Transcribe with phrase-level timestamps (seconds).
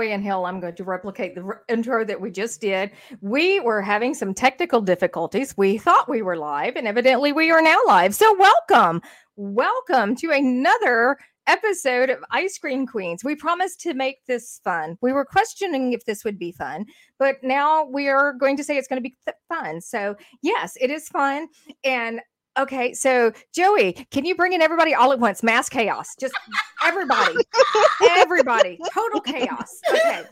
[0.00, 2.90] way in hell I'm going to replicate the intro that we just did.
[3.20, 5.54] We were having some technical difficulties.
[5.58, 8.14] We thought we were live, and evidently we are now live.
[8.14, 9.02] So, welcome,
[9.36, 13.22] welcome to another episode of I-Scream Queens.
[13.24, 14.96] We promised to make this fun.
[15.02, 16.86] We were questioning if this would be fun,
[17.18, 19.82] but now we are going to say it's going to be th- fun.
[19.82, 21.48] So, yes, it is fun.
[21.84, 22.22] And
[22.60, 25.42] Okay, so Joey, can you bring in everybody all at once?
[25.42, 26.14] Mass chaos.
[26.20, 26.34] Just
[26.84, 27.34] everybody.
[28.10, 28.78] everybody.
[28.92, 29.80] Total chaos.
[29.90, 30.22] Okay.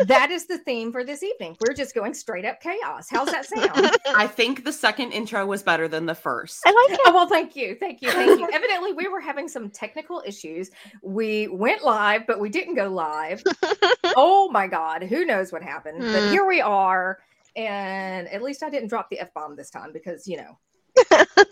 [0.00, 1.56] That is the theme for this evening.
[1.66, 3.06] We're just going straight up chaos.
[3.10, 3.90] How's that sound?
[4.14, 6.60] I think the second intro was better than the first.
[6.66, 7.00] I like it.
[7.06, 7.74] Oh, well, thank you.
[7.80, 8.10] Thank you.
[8.10, 8.48] Thank you.
[8.52, 10.70] Evidently, we were having some technical issues.
[11.02, 13.42] We went live, but we didn't go live.
[14.16, 15.02] oh my God.
[15.04, 16.12] Who knows what happened?
[16.12, 16.28] But Hmm.
[16.30, 17.18] here we are.
[17.56, 20.58] And at least I didn't drop the F bomb this time because, you know,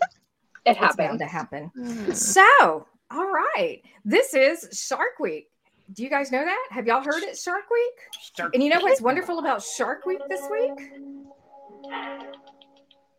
[0.65, 1.19] It it's bound happened.
[1.19, 1.71] to happen.
[1.75, 2.11] Hmm.
[2.11, 3.81] So, all right.
[4.03, 5.49] This is Shark Week.
[5.93, 6.67] Do you guys know that?
[6.71, 8.49] Have y'all heard it Shark Week?
[8.53, 10.71] And you know what's wonderful about Shark Week this week?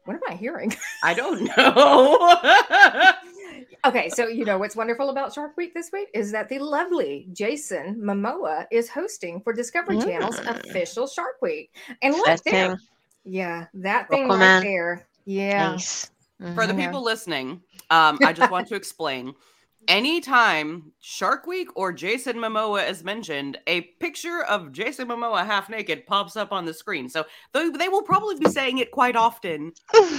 [0.04, 0.74] What am I hearing?
[1.02, 3.12] I don't know.
[3.86, 7.28] okay, so you know what's wonderful about Shark Week this week is that the lovely
[7.32, 10.64] Jason Momoa is hosting for Discovery Channel's Mm.
[10.68, 11.70] official Shark Week.
[12.02, 12.54] And look there.
[12.72, 12.76] Interesting.
[13.24, 14.62] Yeah, that thing Rocco right Man.
[14.62, 15.06] there.
[15.24, 15.70] Yeah.
[15.72, 16.10] Nice.
[16.54, 16.84] For the Mhm.
[16.84, 19.34] people listening, um, I just want to explain.
[19.88, 26.06] Anytime Shark Week or Jason Momoa is mentioned, a picture of Jason Momoa half naked
[26.06, 27.08] pops up on the screen.
[27.08, 29.72] So they, they will probably be saying it quite often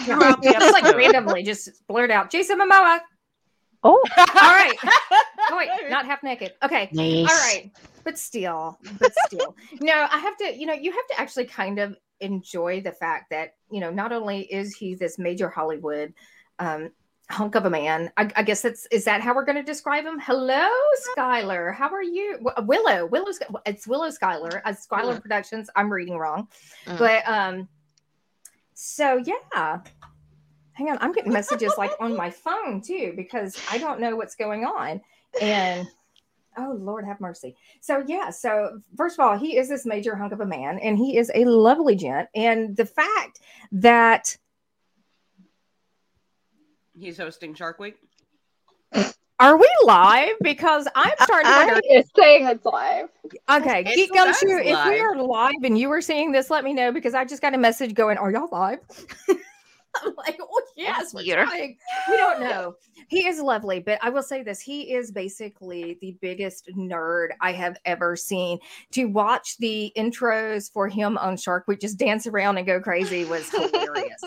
[0.06, 3.00] throughout the Just like randomly just blurt out Jason Momoa.
[3.84, 4.24] Oh, All
[4.54, 4.76] right.
[5.52, 6.54] Oh, wait, not half naked.
[6.64, 6.90] Okay.
[6.94, 7.30] nice.
[7.30, 7.72] All right.
[8.04, 9.54] But still, but still.
[9.82, 13.30] no, I have to, you know, you have to actually kind of enjoy the fact
[13.30, 16.14] that, you know, not only is he this major Hollywood
[16.60, 16.92] um
[17.30, 18.10] hunk of a man.
[18.16, 20.20] I, I guess that's is that how we're going to describe him?
[20.20, 20.68] Hello,
[21.18, 21.76] Skylar.
[21.76, 22.40] How are you?
[22.64, 23.06] Willow.
[23.06, 23.32] Willow.
[23.66, 24.62] It's Willow Skylar.
[24.64, 25.70] Uh, Skylar Productions.
[25.76, 26.48] I'm reading wrong,
[26.86, 26.98] Mm.
[26.98, 27.68] but um.
[28.80, 29.80] So yeah,
[30.74, 31.00] hang on.
[31.02, 35.02] I'm getting messages like on my phone too because I don't know what's going on,
[35.42, 35.88] and
[36.58, 37.56] oh Lord have mercy.
[37.82, 38.30] So yeah.
[38.30, 41.32] So first of all, he is this major hunk of a man, and he is
[41.36, 43.40] a lovely gent, and the fact
[43.72, 44.38] that
[47.00, 47.96] He's hosting Shark Week.
[49.40, 50.32] Are we live?
[50.42, 51.82] Because I'm starting to I- wonder.
[51.84, 53.10] It's saying it's live.
[53.48, 54.26] Okay, It's Geek live.
[54.26, 55.02] Gumshoe, if we Live.
[55.02, 57.58] are live and you are seeing this, let me know because I just got a
[57.60, 58.80] message going, Are y'all live?
[60.04, 61.44] I'm like, Oh, yes, we're Here.
[61.46, 61.78] trying.
[62.10, 62.76] We don't know.
[63.10, 67.52] He is lovely, but I will say this he is basically the biggest nerd I
[67.54, 68.60] have ever seen.
[68.92, 73.26] To watch the intros for him on Shark Week just dance around and go crazy
[73.26, 74.22] was hilarious.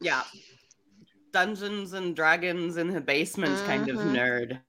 [0.00, 0.22] Yeah.
[1.32, 4.60] Dungeons and Dragons in the basement kind of Mhm.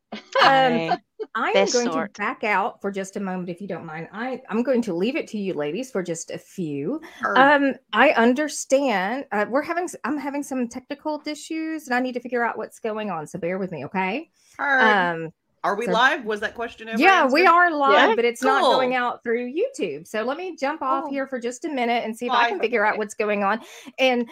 [0.42, 0.92] nerd.
[0.92, 0.98] Um,
[1.36, 2.14] I- I am going sort.
[2.14, 4.08] to back out for just a moment, if you don't mind.
[4.14, 7.02] I, I'm going to leave it to you, ladies, for just a few.
[7.24, 9.26] Or- Um, I understand.
[9.32, 9.88] Uh, we're having.
[10.04, 13.28] I'm having some technical issues, and I need to figure out what's going on.
[13.28, 14.30] So bear with me, okay?
[14.60, 16.26] or- Um, are we so- live?
[16.26, 19.52] Was that question ever yeah, we are live, Yeah, but it's not going out through
[19.54, 20.06] YouTube.
[20.08, 21.10] So let me jump off Oh.
[21.10, 22.50] here for just a minute and see if I Why?
[22.50, 23.62] can figure out what's going on.
[23.98, 24.30] And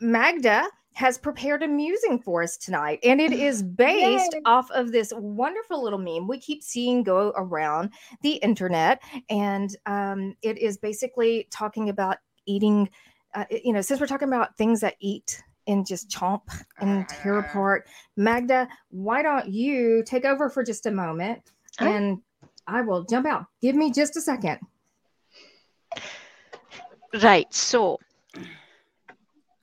[0.00, 4.40] Magda has prepared a musing for us tonight, and it is based Yay.
[4.44, 7.90] off of this wonderful little meme we keep seeing go around
[8.22, 12.88] the internet, and um, it is basically talking about eating.
[13.34, 16.42] Uh, you know, since we're talking about things that eat and just chomp
[16.80, 17.40] and tear Ah.
[17.48, 17.86] apart,
[18.16, 21.40] Magda, why don't you take over for just a moment?
[21.78, 21.94] All right.
[21.94, 22.20] and
[22.66, 23.46] I will jump out.
[23.62, 24.58] Give me just a second.
[27.22, 27.52] Right.
[27.54, 27.98] So,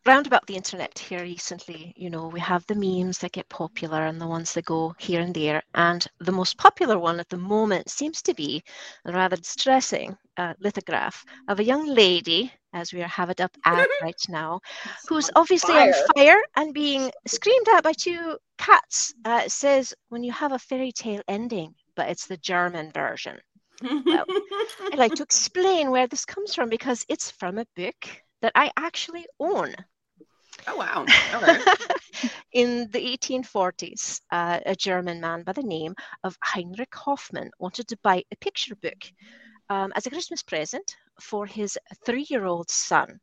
[0.07, 4.05] round about the internet here recently, you know, we have the memes that get popular
[4.05, 5.61] and the ones that go here and there.
[5.75, 8.63] And the most popular one at the moment seems to be
[9.05, 13.87] a rather distressing uh, lithograph of a young lady, as we have it up at
[14.01, 14.61] right now,
[15.09, 16.05] who's obviously on fire.
[16.15, 19.13] fire and being screamed at by two cats.
[19.25, 23.37] Uh, it says, when you have a fairy tale ending, but it's the German version.
[23.81, 24.25] well,
[24.91, 28.07] I'd like to explain where this comes from because it's from a book
[28.41, 29.75] that I actually own.
[30.67, 31.05] Oh wow.
[31.33, 31.59] Okay.
[32.53, 37.97] In the 1840s, uh, a German man by the name of Heinrich Hoffmann wanted to
[38.03, 39.11] buy a picture book
[39.69, 43.19] um, as a Christmas present for his three year old son,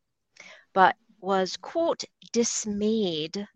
[0.75, 3.47] but was, quote, dismayed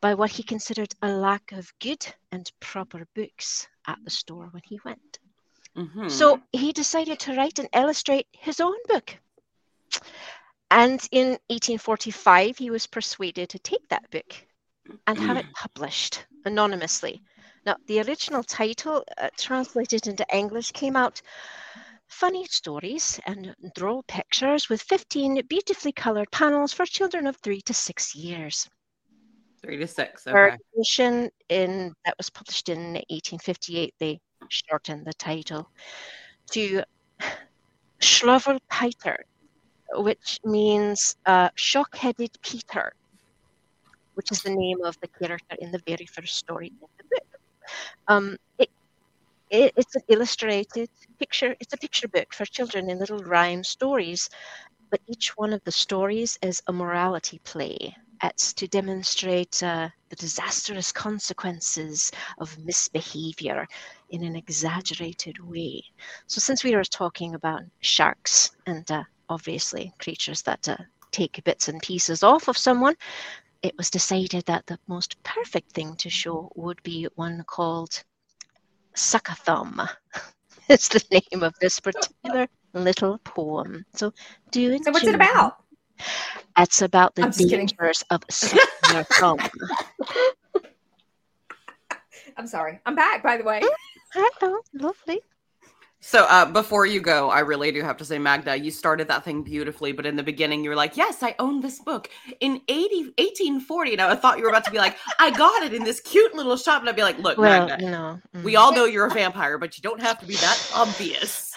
[0.00, 4.62] by what he considered a lack of good and proper books at the store when
[4.64, 5.18] he went.
[5.76, 6.08] Mhm.
[6.08, 9.18] So he decided to write and illustrate his own book.
[10.70, 14.46] And in 1845, he was persuaded to take that book
[15.06, 17.22] and have it published anonymously.
[17.64, 21.20] Now, the original title, uh, translated into English, came out
[22.08, 27.74] funny stories and droll pictures with 15 beautifully colored panels for children of three to
[27.74, 28.68] six years.
[29.62, 30.24] Three to six.
[30.24, 30.56] Her Okay.
[30.76, 35.70] edition in that was published in 1858, they shortened the title
[36.52, 36.82] to
[38.00, 39.16] Struwwelpeter,
[39.94, 42.92] which means uh, shock-headed Peter,
[44.14, 47.40] which is the name of the character in the very first story in the book.
[48.08, 48.70] Um, it,
[49.50, 50.88] it, it's an illustrated
[51.18, 51.54] picture.
[51.60, 54.28] It's a picture book for children in little rhyme stories,
[54.90, 57.94] but each one of the stories is a morality play.
[58.22, 63.66] It's to demonstrate uh, the disastrous consequences of misbehavior
[64.10, 65.84] in an exaggerated way.
[66.26, 70.76] So, since we are talking about sharks and uh, obviously creatures that uh,
[71.10, 72.94] take bits and pieces off of someone,
[73.62, 78.02] it was decided that the most perfect thing to show would be one called
[78.94, 79.80] Suck a Thumb.
[80.68, 83.84] It's the name of this particular little poem.
[83.94, 84.12] So,
[84.50, 85.56] do you So what's it about?
[86.56, 87.66] It's about the kidding.
[87.66, 88.60] dangers of sucking
[88.92, 89.38] your thumb.
[92.36, 92.80] I'm sorry.
[92.86, 93.60] I'm back, by the way.
[94.12, 95.20] Hello, lovely.
[96.00, 99.24] So uh, before you go, I really do have to say, Magda, you started that
[99.24, 102.08] thing beautifully, but in the beginning you were like, yes, I own this book
[102.40, 103.92] in 80, 1840.
[103.92, 106.34] And I thought you were about to be like, I got it in this cute
[106.34, 106.80] little shop.
[106.80, 108.20] And I'd be like, look, Well, Magda, no.
[108.44, 108.58] we mm.
[108.58, 111.52] all know you're a vampire, but you don't have to be that obvious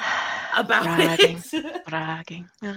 [0.57, 1.85] about bragging, it.
[1.85, 2.49] bragging.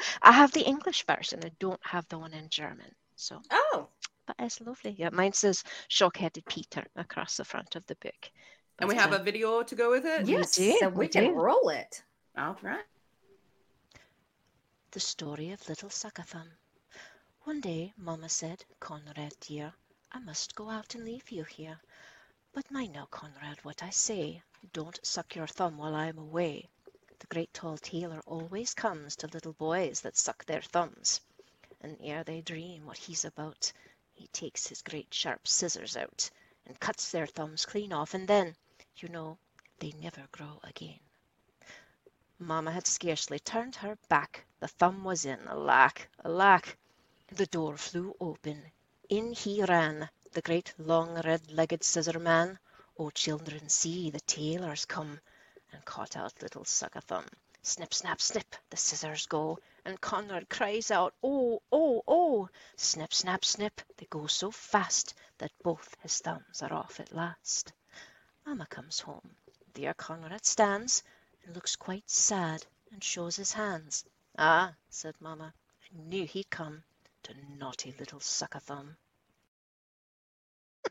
[0.22, 1.40] I have the English version.
[1.44, 2.94] I don't have the one in German.
[3.16, 3.88] So, Oh,
[4.26, 4.94] but it's lovely.
[4.98, 8.30] Yeah, mine says "shock-headed Peter" across the front of the book.
[8.80, 10.26] And we have a video to go with it.
[10.26, 10.38] Yeah.
[10.38, 10.56] yes.
[10.56, 11.32] do, So we we can do.
[11.40, 12.02] roll it.
[12.36, 12.84] All right.
[14.92, 16.48] The story of little Suckathumb.
[17.44, 19.72] One day, Mamma said, Conrad dear,
[20.12, 21.78] I must go out and leave you here.
[22.52, 24.42] But mind now, Conrad, what I say.
[24.72, 26.68] Don't suck your thumb while I am away.
[27.20, 31.20] The great tall tailor always comes to little boys that suck their thumbs.
[31.82, 33.72] And ere they dream what he's about,
[34.12, 36.30] he takes his great sharp scissors out
[36.66, 38.54] and cuts their thumbs clean off, and then,
[39.02, 39.38] you know,
[39.78, 41.00] they never grow again.
[42.38, 44.44] Mamma had scarcely turned her back.
[44.60, 45.40] The thumb was in.
[45.48, 46.76] Alack, alack!
[47.28, 48.62] The door flew open.
[49.08, 52.58] In he ran, the great long red-legged scissor man.
[52.98, 55.20] Oh, children, see, the tailor's come,
[55.72, 57.26] and caught out little Suckathumb.
[57.62, 62.48] Snip, snap, snip, the scissors go, and Conrad cries out, Oh, oh, oh!
[62.76, 67.72] Snip, snap, snip, they go so fast that both his thumbs are off at last.
[68.50, 69.36] Mamma comes home.
[69.74, 71.04] There Conrad stands,
[71.44, 74.04] and looks quite sad and shows his hands.
[74.36, 75.54] Ah, said Mamma,
[75.84, 76.82] I knew he'd come
[77.22, 78.96] to naughty little sucker thumb."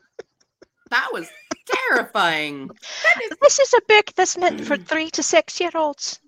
[0.88, 1.28] That was
[1.66, 2.70] terrifying.
[3.42, 6.18] This is a book that's meant for three to six year olds.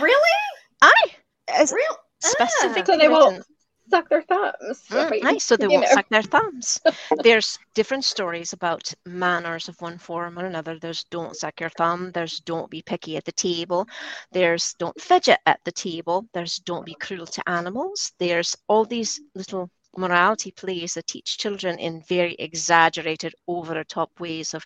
[0.00, 0.40] Really?
[0.80, 1.98] Aye, it's Real?
[2.20, 3.55] specifically So they won't written.
[3.88, 4.84] Suck their thumbs.
[4.90, 5.94] Mm, Wait, aye, so they you won't know.
[5.94, 6.80] suck their thumbs.
[7.22, 10.78] There's different stories about manners of one form or another.
[10.78, 12.10] There's don't suck your thumb.
[12.12, 13.86] There's don't be picky at the table.
[14.32, 16.26] There's don't fidget at the table.
[16.32, 18.12] There's don't be cruel to animals.
[18.18, 24.10] There's all these little morality plays that teach children in very exaggerated, over the top
[24.20, 24.64] ways of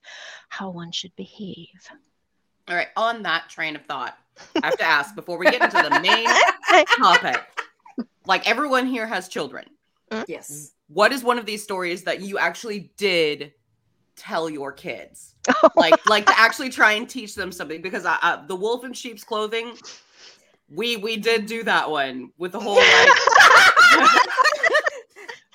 [0.48, 1.68] how one should behave.
[2.68, 2.88] All right.
[2.96, 4.16] On that train of thought,
[4.62, 6.26] I have to ask before we get into the main
[6.98, 7.40] topic.
[8.26, 9.64] Like everyone here has children.
[10.26, 10.72] Yes.
[10.88, 13.52] What is one of these stories that you actually did
[14.16, 15.34] tell your kids?
[15.76, 17.80] Like, like to actually try and teach them something?
[17.80, 19.76] Because I, uh, the wolf in sheep's clothing,
[20.68, 23.08] we we did do that one with the whole like.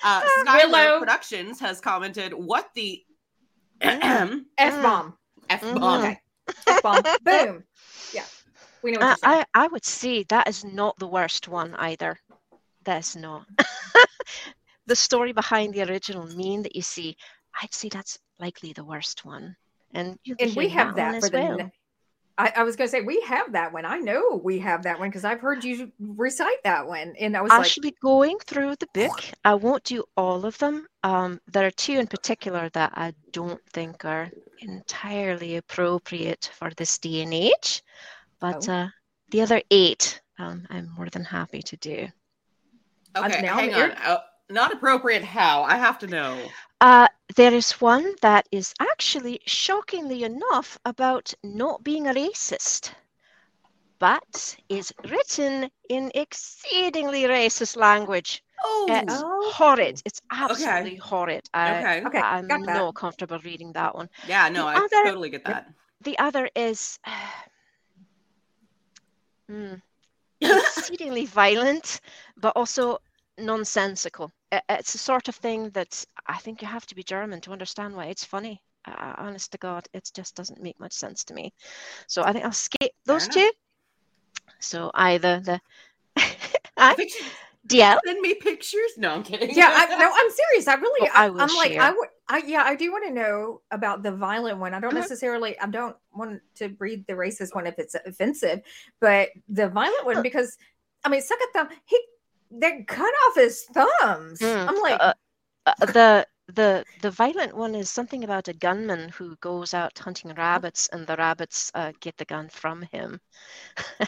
[0.04, 0.98] uh, Skylar Willow.
[0.98, 3.02] Productions has commented, "What the
[3.80, 4.00] f
[4.82, 5.16] bomb?
[5.48, 5.80] F bomb.
[5.80, 6.16] bomb?"
[6.66, 7.02] F bomb.
[7.22, 7.64] Boom.
[8.12, 8.24] Yeah.
[8.86, 9.16] We know I.
[9.24, 12.16] I, I would say that is not the worst one either.
[12.84, 13.44] That's not.
[14.86, 17.16] the story behind the original meme that you see,
[17.60, 19.56] I'd say that's likely the worst one.
[19.92, 21.70] And and we have one that for as the.
[22.38, 23.84] I, I was going to say we have that one.
[23.84, 27.42] I know we have that one because I've heard you recite that one, and I
[27.42, 29.20] was I like, should be going through the book.
[29.44, 30.86] I won't do all of them.
[31.02, 36.98] Um, there are two in particular that I don't think are entirely appropriate for this
[36.98, 37.82] day and age,
[38.40, 38.72] but Oh.
[38.72, 38.88] uh,
[39.30, 42.08] the other eight, um, I'm more than happy to do.
[43.16, 43.90] Okay, now hang on.
[43.92, 45.24] Uh, not appropriate.
[45.24, 45.62] How?
[45.62, 46.38] I have to know.
[46.80, 52.92] Uh, there is one that is actually shockingly enough about not being a racist,
[53.98, 58.42] but is written in exceedingly racist language.
[58.62, 59.50] Oh, It's Oh.
[59.52, 60.02] horrid.
[60.04, 61.48] It's absolutely horrid.
[61.54, 62.06] I, okay.
[62.06, 64.08] Okay, I'm not comfortable reading that one.
[64.28, 65.68] Yeah, no, The I other- totally get that.
[66.02, 66.98] the other is
[69.50, 69.80] mm,
[70.40, 72.00] exceedingly violent,
[72.36, 72.98] but also
[73.38, 74.32] nonsensical.
[74.68, 77.94] It's the sort of thing that I think you have to be German to understand
[77.94, 78.62] why it's funny.
[78.86, 81.52] Uh, honest to God, it just doesn't make much sense to me.
[82.06, 83.50] So I think I'll skip those two.
[84.60, 85.60] So either the
[86.76, 86.94] I,
[87.66, 87.98] DL.
[88.06, 88.92] Send me pictures.
[88.96, 89.50] No, I'm kidding.
[89.54, 90.68] Yeah, I, no, I'm serious.
[90.68, 91.76] I really, I I, will am like.
[91.76, 94.74] I would, I yeah, I do want to know about the violent one.
[94.74, 94.94] I don't Mhm.
[94.94, 98.62] necessarily, I don't want to read the racist one if it's offensive,
[99.00, 100.56] but the violent one because,
[101.04, 101.68] I mean, suck at thumb.
[101.84, 101.98] He
[102.50, 104.40] they cut off his thumbs.
[104.40, 105.14] Mm, I'm like, uh,
[105.66, 110.32] uh, the the the violent one is something about a gunman who goes out hunting
[110.34, 113.20] rabbits and the rabbits uh, get the gun from him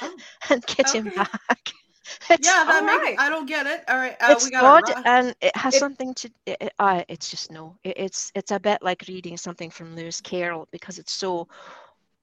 [0.01, 0.19] Oh,
[0.51, 1.73] and get him back
[2.31, 3.05] it's, Yeah, that makes.
[3.05, 3.17] right.
[3.19, 3.85] I don't get it.
[3.89, 6.75] All right, uh, it's we got a and it has It- something to it, it-
[6.79, 10.69] uh, it's just no it, it's it's a bit like reading something from lewis carroll
[10.71, 11.47] because it's so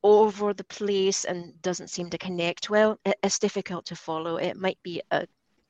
[0.03, 4.55] over the place and doesn't seem to connect well it, it's difficult to follow it
[4.57, 5.25] might be a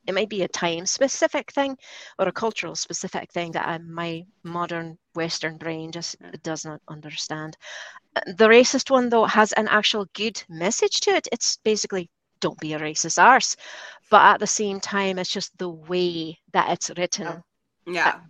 [0.06, 1.76] it might be a time specific thing
[2.18, 7.56] or a cultural specific thing that I, my modern western brain just does not understand
[8.16, 12.08] Uh, the racist one though has an actual good message to it it's basically
[12.40, 13.56] don't be a racist arse
[14.10, 17.42] but at the same time it's just the way that it's written Oh.
[17.86, 18.20] Yeah.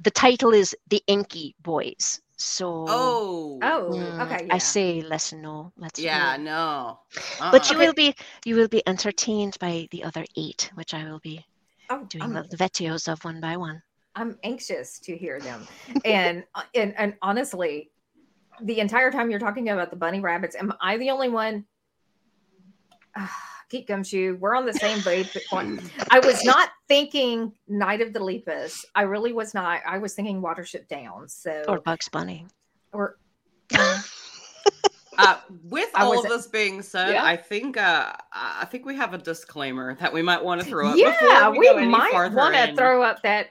[0.00, 3.58] the title is the inky boys so Oh.
[3.62, 4.58] oh, mm, okay, i yeah.
[4.58, 6.36] say let's no let's Yeah.
[6.36, 6.98] no.
[7.40, 7.50] No.
[7.50, 7.72] but Uh-uh.
[7.72, 11.44] you will be you will be entertained by the other eight which i will be
[11.88, 13.82] Oh, doing I'm, little videos of one by one
[14.16, 15.68] I'm anxious to hear them,
[16.04, 17.90] and uh, and and honestly,
[18.62, 21.66] the entire time you're talking about the bunny rabbits, am I the only one?
[23.68, 25.26] Geek Gumshoe, we're on the same boat.
[25.50, 25.80] point.
[26.10, 28.84] I was not thinking Night of the Lepus.
[28.94, 29.80] I really was not.
[29.84, 31.28] I was thinking Watership Down.
[31.28, 32.46] So or bugs bunny
[32.92, 33.18] or
[35.18, 37.24] Uh, with I all was- of this being said, Yeah.
[37.24, 40.90] I think uh, I think we have a disclaimer that we might want to throw
[40.90, 40.96] up.
[40.98, 41.10] yeah,
[41.48, 43.48] before we, we, go might want to throw up that.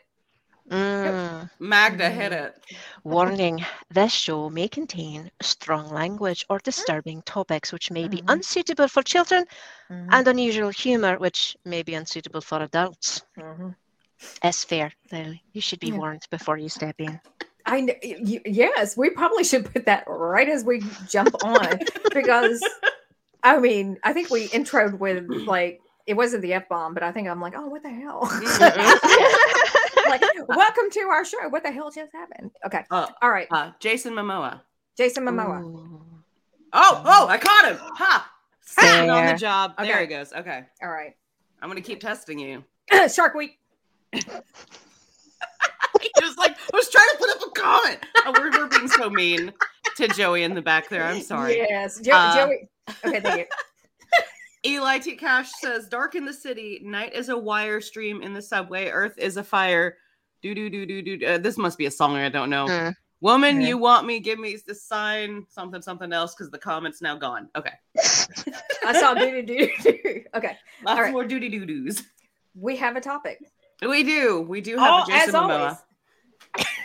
[0.70, 1.50] Mm.
[1.60, 2.56] Magda hit it.
[3.04, 8.30] Warning this show may contain strong language or disturbing topics which may be Mhm.
[8.30, 9.46] unsuitable for children
[9.92, 13.22] Mhm, and unusual humor which may be unsuitable for adults.
[13.38, 13.76] mhm.
[14.44, 15.44] It's fair, Lily.
[15.54, 15.98] You should be Yeah.
[15.98, 17.20] warned before you step in.
[17.68, 17.98] I
[18.46, 21.80] yes, we probably should put that right as we jump on
[22.14, 22.64] because
[23.44, 27.12] I mean, I think we introed with like it wasn't the F bomb, but I
[27.12, 28.30] think I'm like, oh, what the hell?
[30.10, 31.48] like, welcome to our show.
[31.50, 32.52] What the hell just happened?
[32.66, 32.84] Okay.
[32.92, 33.48] Uh, All right.
[33.52, 34.62] uh, Jason Momoa.
[34.98, 35.62] Jason Momoa.
[35.64, 36.02] Ooh.
[36.74, 37.78] Oh, oh, I caught him.
[37.80, 38.32] Ha!
[38.62, 39.38] Second on the Fair.
[39.38, 39.74] job.
[39.78, 40.34] There he goes.
[40.34, 40.64] Okay.
[40.82, 41.16] All right.
[41.62, 42.64] I'm gonna keep testing you.
[43.14, 43.58] Shark Week.
[46.02, 48.00] He just like I was trying to put up a comment.
[48.26, 49.54] Oh, we're, we're being so mean
[49.98, 51.04] to Joey in the back there.
[51.04, 51.58] I'm sorry.
[51.58, 52.00] Yes.
[52.02, 52.70] Jo- Uh, Joey.
[53.06, 53.46] Okay, thank you.
[54.66, 55.16] Eli T.
[55.16, 59.18] Cash says, "Dark in the city, night is a wire stream in the subway, Earth
[59.18, 59.98] is a fire."
[60.42, 61.26] Do do do do do.
[61.26, 62.66] Uh, this must be a song I don't know.
[62.68, 62.94] Mm.
[63.22, 63.68] Woman, Yeah.
[63.70, 64.20] you want me?
[64.20, 65.46] Give me the sign.
[65.50, 67.50] Something something else because the comment's now gone.
[67.56, 67.72] Okay,
[68.86, 70.24] I saw do do do do.
[70.36, 70.58] Okay.
[70.84, 71.12] lots All right.
[71.14, 72.04] more doody doo doos.
[72.54, 73.40] We have a topic.
[73.82, 74.42] We do.
[74.42, 75.78] We do have Oh, a Jason as Momoa.
[76.58, 76.68] always.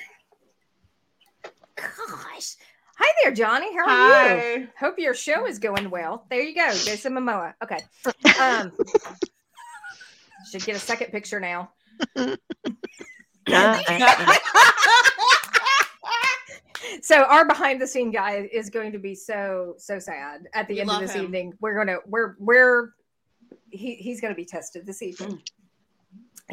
[1.76, 2.56] Gosh.
[3.02, 3.74] Hi there, Johnny.
[3.74, 4.68] How are you?
[4.78, 6.26] Hope your show is going well.
[6.30, 7.54] There you go, Jason Momoa.
[7.62, 7.78] Okay.
[8.38, 8.72] Um,
[10.50, 11.70] should get a second picture now.
[17.02, 20.74] So our behind the scene guy is going to be so so sad at the
[20.74, 21.24] We end of this him.
[21.24, 21.52] evening.
[21.60, 22.90] We're gonna we're we're
[23.70, 25.40] he he's gonna be tested this evening.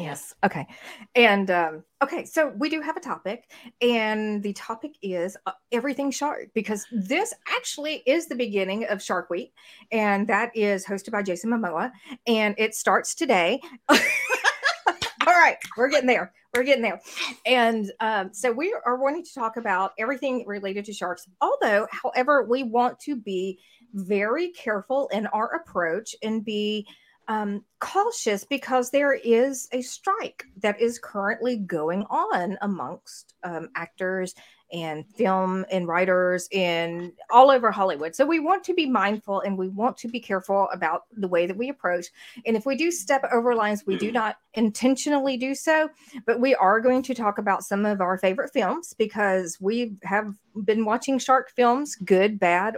[0.04, 0.34] Yes.
[0.44, 0.66] Okay.
[1.14, 3.50] And um, okay, so we do have a topic,
[3.80, 9.30] and the topic is uh, everything shark because this actually is the beginning of Shark
[9.30, 9.52] Week,
[9.92, 11.90] and that is hosted by Jason Momoa,
[12.26, 13.60] and it starts today.
[13.88, 16.32] All right, we're getting there.
[16.54, 17.00] We're getting there.
[17.44, 21.26] And um, so we are wanting to talk about everything related to sharks.
[21.40, 23.58] Although, however, we want to be
[23.92, 26.86] very careful in our approach and be
[27.28, 34.34] um, cautious because there is a strike that is currently going on amongst um, actors
[34.72, 38.14] and film and writers in all over Hollywood.
[38.14, 41.46] So we want to be mindful and we want to be careful about the way
[41.46, 42.06] that we approach.
[42.44, 45.88] And if we do step over lines, we do not intentionally do so,
[46.26, 50.34] but we are going to talk about some of our favorite films because we have
[50.64, 52.76] been watching shark films, good, bad,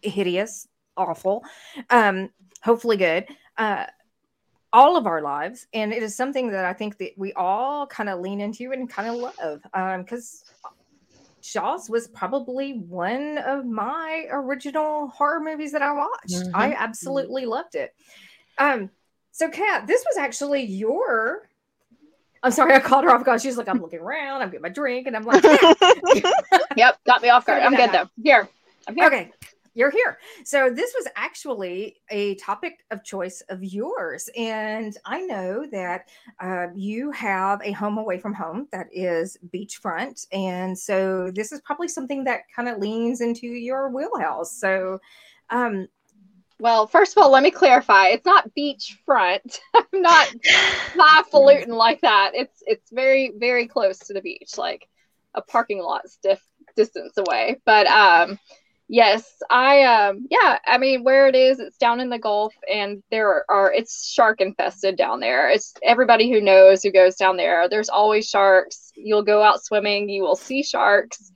[0.00, 1.42] hideous, awful,
[1.90, 2.30] um,
[2.62, 3.26] hopefully good.
[3.56, 3.86] Uh,
[4.72, 8.08] all of our lives and it is something that i think that we all kind
[8.08, 10.44] of lean into and kind of love Um because
[11.44, 16.30] Jaws was probably one of my original horror movies that I watched.
[16.30, 16.56] Mm-hmm.
[16.56, 17.94] I absolutely loved it.
[18.56, 18.88] Um,
[19.30, 21.46] so Kat, this was actually your
[22.42, 23.42] I'm sorry, I called her off guard.
[23.42, 25.42] She's like, I'm looking around, I'm getting my drink, and I'm like,
[26.76, 27.62] Yep, got me off guard.
[27.62, 28.08] I'm good though.
[28.22, 28.48] Here.
[28.88, 29.06] I'm here.
[29.06, 29.30] Okay
[29.74, 30.18] you're here.
[30.44, 36.08] So this was actually a topic of choice of yours, and I know that
[36.40, 41.60] uh, you have a home away from home that is beachfront, and so this is
[41.62, 44.56] probably something that kind of leans into your wheelhouse.
[44.56, 45.00] So,
[45.50, 45.88] um,
[46.60, 49.58] well, first of all, let me clarify: it's not beachfront.
[49.74, 52.30] I'm not highfalutin like that.
[52.34, 54.88] It's it's very very close to the beach, like
[55.34, 56.40] a parking lot stiff
[56.76, 58.38] distance away, but um
[58.88, 63.02] Yes, I um yeah, I mean where it is, it's down in the Gulf and
[63.10, 65.48] there are it's shark infested down there.
[65.48, 67.68] It's everybody who knows who goes down there.
[67.68, 68.92] There's always sharks.
[68.94, 71.32] You'll go out swimming, you will see sharks.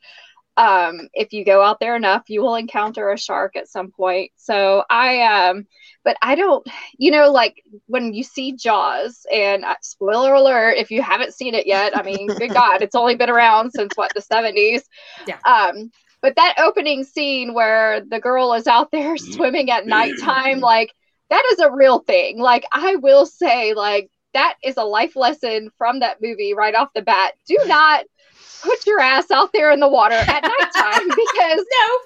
[0.58, 4.30] Um if you go out there enough, you will encounter a shark at some point.
[4.36, 5.66] So I um
[6.04, 6.66] but I don't
[6.98, 11.54] you know like when you see Jaws and uh, spoiler alert if you haven't seen
[11.54, 14.82] it yet, I mean good god, it's only been around since what the 70s.
[15.26, 15.38] Yeah.
[15.46, 15.90] Um
[16.20, 19.32] but that opening scene where the girl is out there mm-hmm.
[19.32, 20.64] swimming at nighttime, mm-hmm.
[20.64, 20.92] like
[21.30, 22.38] that is a real thing.
[22.38, 26.92] Like I will say, like that is a life lesson from that movie right off
[26.94, 27.32] the bat.
[27.46, 28.04] Do not
[28.62, 31.98] put your ass out there in the water at nighttime because no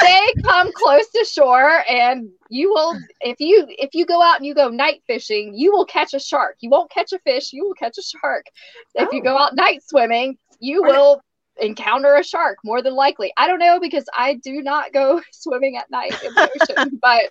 [0.00, 4.46] they come close to shore and you will if you if you go out and
[4.46, 7.64] you go night fishing you will catch a shark you won't catch a fish you
[7.64, 8.46] will catch a shark
[8.94, 9.12] if oh.
[9.12, 9.38] you go oh.
[9.38, 11.20] out night swimming you will
[11.60, 13.32] encounter a shark more than likely.
[13.36, 17.30] I don't know because I do not go swimming at night in the ocean, but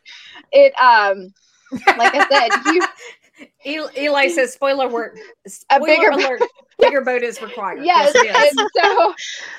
[0.52, 1.34] it um
[1.72, 2.86] like I said, you
[3.66, 5.18] Eli says, "Spoiler alert!
[5.48, 6.42] Spoiler a bigger alert!
[6.80, 9.14] Bigger boat is required." Yes, yes and so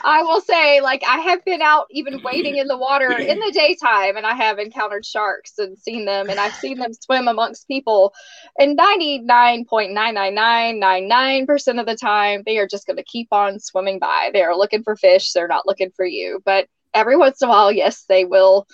[0.04, 3.52] I will say, like, I have been out even wading in the water in the
[3.52, 7.68] daytime, and I have encountered sharks and seen them, and I've seen them swim amongst
[7.68, 8.14] people.
[8.58, 12.68] And ninety nine point nine nine nine nine nine percent of the time, they are
[12.68, 14.30] just going to keep on swimming by.
[14.32, 15.32] They are looking for fish.
[15.32, 16.42] They're not looking for you.
[16.44, 18.66] But every once in a while, yes, they will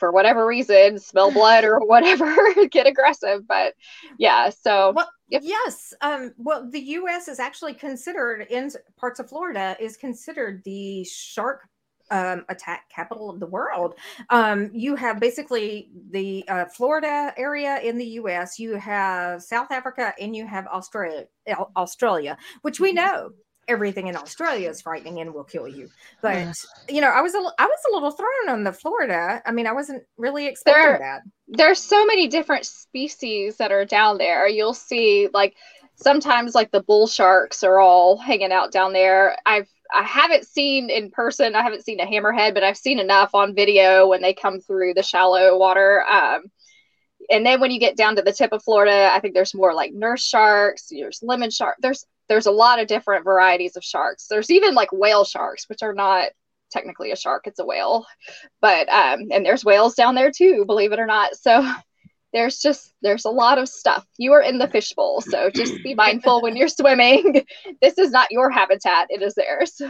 [0.00, 2.34] for whatever reason smell blood or whatever
[2.70, 3.74] get aggressive but
[4.18, 5.42] yeah so well, yep.
[5.44, 11.04] yes um, well the us is actually considered in parts of florida is considered the
[11.04, 11.68] shark
[12.10, 13.94] um, attack capital of the world.
[14.30, 18.58] Um, you have basically the uh, Florida area in the U.S.
[18.58, 21.26] You have South Africa, and you have Australia.
[21.76, 22.96] Australia, which we mm-hmm.
[22.96, 23.30] know
[23.70, 25.88] everything in Australia is frightening and will kill you.
[26.20, 26.66] But yes.
[26.88, 29.40] you know, I was a I was a little thrown on the Florida.
[29.46, 31.22] I mean, I wasn't really expecting there, that.
[31.48, 34.48] There's so many different species that are down there.
[34.48, 35.56] You'll see like
[35.94, 39.36] sometimes like the bull sharks are all hanging out down there.
[39.46, 41.54] I've I haven't seen in person.
[41.54, 44.94] I haven't seen a hammerhead, but I've seen enough on video when they come through
[44.94, 46.04] the shallow water.
[46.04, 46.42] Um,
[47.28, 49.74] and then when you get down to the tip of Florida, I think there's more
[49.74, 50.88] like nurse sharks.
[50.90, 51.76] There's lemon shark.
[51.80, 54.28] There's there's a lot of different varieties of sharks.
[54.28, 56.28] There's even like whale sharks, which are not
[56.70, 58.06] technically a shark, it's a whale.
[58.60, 61.34] But um, and there's whales down there too, believe it or not.
[61.34, 61.68] So
[62.32, 64.06] there's just there's a lot of stuff.
[64.16, 67.44] You are in the fishbowl, so just be mindful when you're swimming.
[67.82, 69.82] this is not your habitat; it is theirs.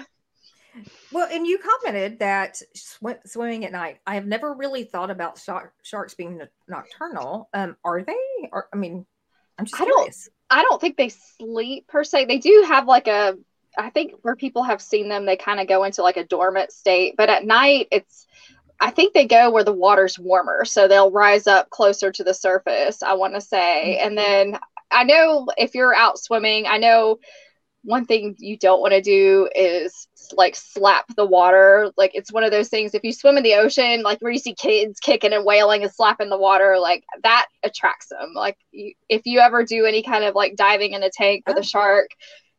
[1.12, 3.98] Well, and you commented that sw- swimming at night.
[4.07, 7.50] I have never really thought about shark- sharks being nocturnal.
[7.53, 8.16] Um, are they?
[8.72, 9.05] I mean,
[9.61, 10.29] I'm just I curious.
[10.51, 12.25] Don't, I don't think they sleep per se.
[12.25, 13.37] They do have like a
[13.79, 16.73] I think where people have seen them, they kind of go into like a dormant
[16.73, 17.14] state.
[17.16, 18.27] But at night, it's
[18.81, 22.33] I think they go where the water's warmer, so they'll rise up closer to the
[22.35, 23.03] surface.
[23.03, 24.07] I want to say, mm-hmm.
[24.07, 24.59] and then
[24.90, 27.20] I know if you're out swimming, I know
[27.83, 31.90] one thing you don't want to do is like slap the water.
[31.97, 32.95] Like it's one of those things.
[32.95, 35.93] If you swim in the ocean, like where you see kids kicking and wailing and
[35.93, 38.33] slapping the water, like that attracts them.
[38.35, 41.57] Like you, if you ever do any kind of like diving in a tank with
[41.57, 41.62] a oh.
[41.62, 42.11] shark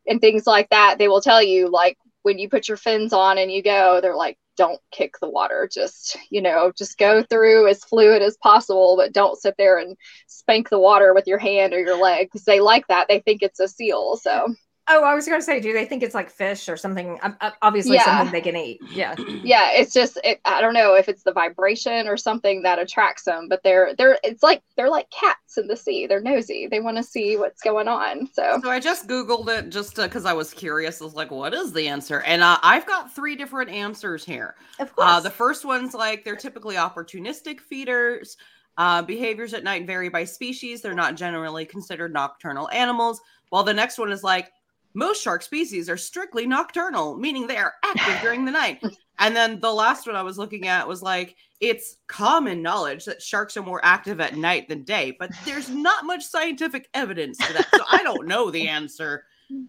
[0.06, 3.38] and things like that, they will tell you like when you put your fins on
[3.38, 5.68] and you go, they're like, don't kick the water.
[5.72, 9.96] Just you know, just go through as fluid as possible, but don't sit there and
[10.26, 13.06] spank the water with your hand or your leg because they like that.
[13.08, 14.16] They think it's a seal.
[14.16, 14.54] So
[14.88, 17.16] Oh, I was going to say, do they think it's like fish or something?
[17.22, 18.04] Um, uh, obviously, yeah.
[18.04, 18.80] something they can eat.
[18.90, 19.14] Yeah,
[19.44, 19.70] yeah.
[19.72, 23.48] It's just it, I don't know if it's the vibration or something that attracts them,
[23.48, 26.08] but they're they're it's like they're like cats in the sea.
[26.08, 26.66] They're nosy.
[26.66, 28.26] They want to see what's going on.
[28.32, 31.00] So, so I just googled it just because I was curious.
[31.00, 32.20] I was like, what is the answer?
[32.22, 34.56] And uh, I've got three different answers here.
[34.80, 38.36] Of uh, course, uh, the first one's like they're typically opportunistic feeders.
[38.78, 40.80] Uh, behaviors at night vary by species.
[40.80, 43.20] They're not generally considered nocturnal animals.
[43.50, 44.50] While the next one is like
[44.94, 48.82] most shark species are strictly nocturnal, meaning they are active during the night.
[49.18, 53.22] And then the last one I was looking at was like, it's common knowledge that
[53.22, 57.52] sharks are more active at night than day, but there's not much scientific evidence for
[57.52, 57.68] that.
[57.74, 59.24] So I don't know the answer.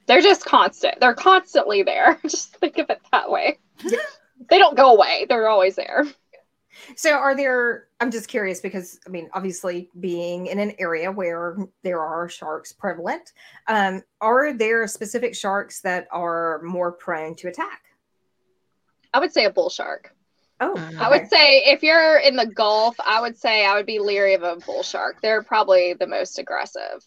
[0.07, 0.99] They're just constant.
[0.99, 2.19] They're constantly there.
[2.23, 3.59] Just think of it that way.
[4.49, 5.25] they don't go away.
[5.27, 6.05] They're always there.
[6.95, 7.87] So, are there?
[7.99, 12.71] I'm just curious because I mean, obviously, being in an area where there are sharks
[12.73, 13.33] prevalent,
[13.67, 17.81] um, are there specific sharks that are more prone to attack?
[19.13, 20.15] I would say a bull shark.
[20.59, 20.97] Oh, Mm.
[20.97, 24.33] I would say if you're in the Gulf, I would say I would be leery
[24.33, 25.17] of a bull shark.
[25.21, 27.03] They're probably the most aggressive.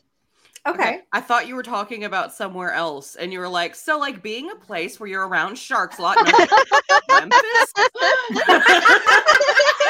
[0.67, 1.01] Okay.
[1.13, 4.51] I thought you were talking about somewhere else, and you were like, so like being
[4.51, 6.17] a place where you're around sharks a lot.
[7.09, 7.73] Memphis?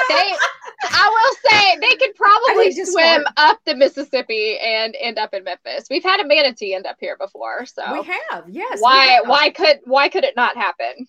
[0.09, 0.33] They,
[0.85, 5.87] I will say, they could probably swim up the Mississippi and end up in Memphis.
[5.91, 8.79] We've had a manatee end up here before, so We have, yes.
[8.81, 9.27] why have.
[9.27, 11.09] why could why could it not happen?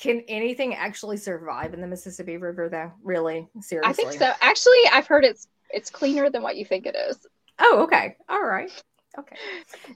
[0.00, 2.92] Can anything actually survive in the Mississippi River, though?
[3.04, 3.48] Really?
[3.60, 3.88] Seriously?
[3.88, 4.32] I think so.
[4.40, 7.26] Actually, I've heard it's it's cleaner than what you think it is.
[7.58, 8.16] Oh, okay.
[8.28, 8.70] All right.
[9.18, 9.36] Okay.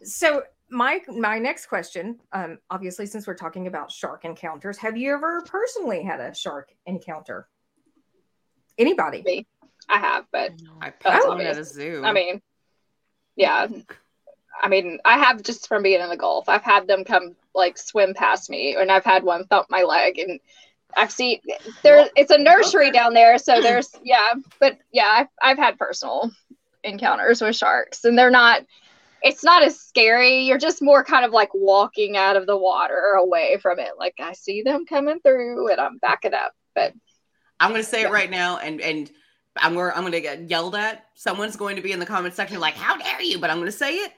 [0.02, 5.14] So my my next question, um, obviously, since we're talking about shark encounters, have you
[5.14, 7.48] ever personally had a shark encounter?
[8.78, 9.22] Anybody?
[9.22, 9.46] Me.
[9.88, 12.02] I have, but I That's put one at a zoo.
[12.04, 12.42] I mean,
[13.36, 13.68] yeah.
[14.60, 16.48] I mean, I have just from being in the Gulf.
[16.48, 20.18] I've had them come like swim past me, and I've had one thump my leg,
[20.18, 20.40] and
[20.94, 21.40] I've seen
[21.82, 22.08] there.
[22.16, 24.34] It's a nursery down there, so there's yeah.
[24.60, 26.30] But yeah, I've I've had personal
[26.84, 28.62] encounters with sharks, and they're not.
[29.22, 30.40] It's not as scary.
[30.44, 33.92] You're just more kind of like walking out of the water away from it.
[33.98, 36.52] Like I see them coming through, and I'm backing up.
[36.74, 36.92] But
[37.58, 38.08] I'm gonna say Yeah.
[38.08, 39.10] it right now, and and
[39.56, 41.06] I'm gonna I'm gonna get yelled at.
[41.14, 43.72] Someone's going to be in the comment section like, "How dare you?" But I'm gonna
[43.72, 44.12] say it.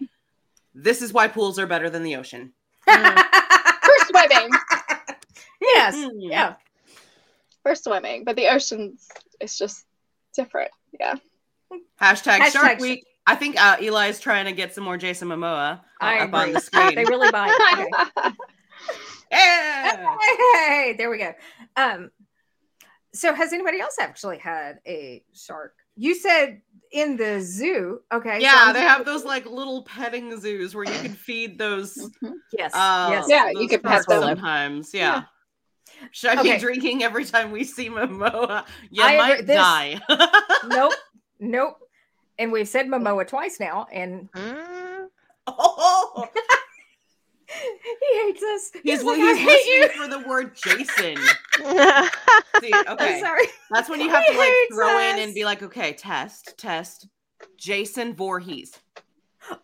[0.75, 2.53] This is why pools are better than the ocean.
[2.89, 3.25] Mm.
[3.83, 4.51] for swimming,
[5.61, 5.95] yes.
[5.97, 6.11] Mm.
[6.17, 6.55] Yeah.
[7.63, 9.09] for swimming, but the ocean's
[9.41, 9.85] it's just
[10.35, 10.71] different.
[10.99, 11.15] Yeah.
[12.01, 13.05] Hashtag, Hashtag Shark sh- Week.
[13.27, 16.61] I think uh, Eli's trying to get some more Jason Momoa I up on the
[16.61, 16.95] screen.
[16.95, 17.51] They really bite.
[19.31, 19.37] Okay.
[19.43, 20.17] yeah.
[20.55, 21.35] Hey, there we go.
[21.77, 22.11] Um,
[23.13, 25.75] so has anybody else actually had a shark?
[25.97, 28.01] You said in the zoo.
[28.13, 28.41] Okay.
[28.41, 31.99] Yeah, I'm- they have those like little petting zoos where you can feed those.
[32.57, 32.73] Yes.
[32.75, 33.27] Uh, yes.
[33.29, 34.23] Yeah, you can pet them.
[34.23, 34.95] sometimes.
[34.95, 35.25] Yeah.
[36.13, 36.55] Should I Okay.
[36.55, 38.65] be drinking every time we see Momoa?
[38.91, 39.29] You I agree.
[39.29, 40.01] might This- die.
[40.69, 40.93] Nope.
[41.41, 41.79] Nope.
[42.39, 45.07] And we've said Momoa twice now, and Mm.
[45.49, 46.29] oh,
[47.49, 48.71] he hates us.
[48.83, 49.89] he's, like, he's I hate you.
[49.89, 51.17] for the word Jason.
[52.61, 53.47] See, I'm okay, sorry.
[53.71, 56.55] that's when you have He to like hates throw in and be like, okay, test,
[56.59, 57.09] test,
[57.57, 58.73] Jason Voorhees.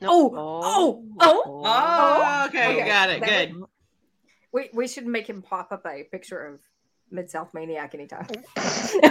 [0.03, 1.63] Oh, oh, oh.
[1.65, 2.87] Oh, okay, okay.
[2.89, 3.21] got it.
[3.21, 3.63] That Good.
[4.55, 6.61] We we should make him pop up a picture of
[7.11, 8.27] Mid South Maniac anytime.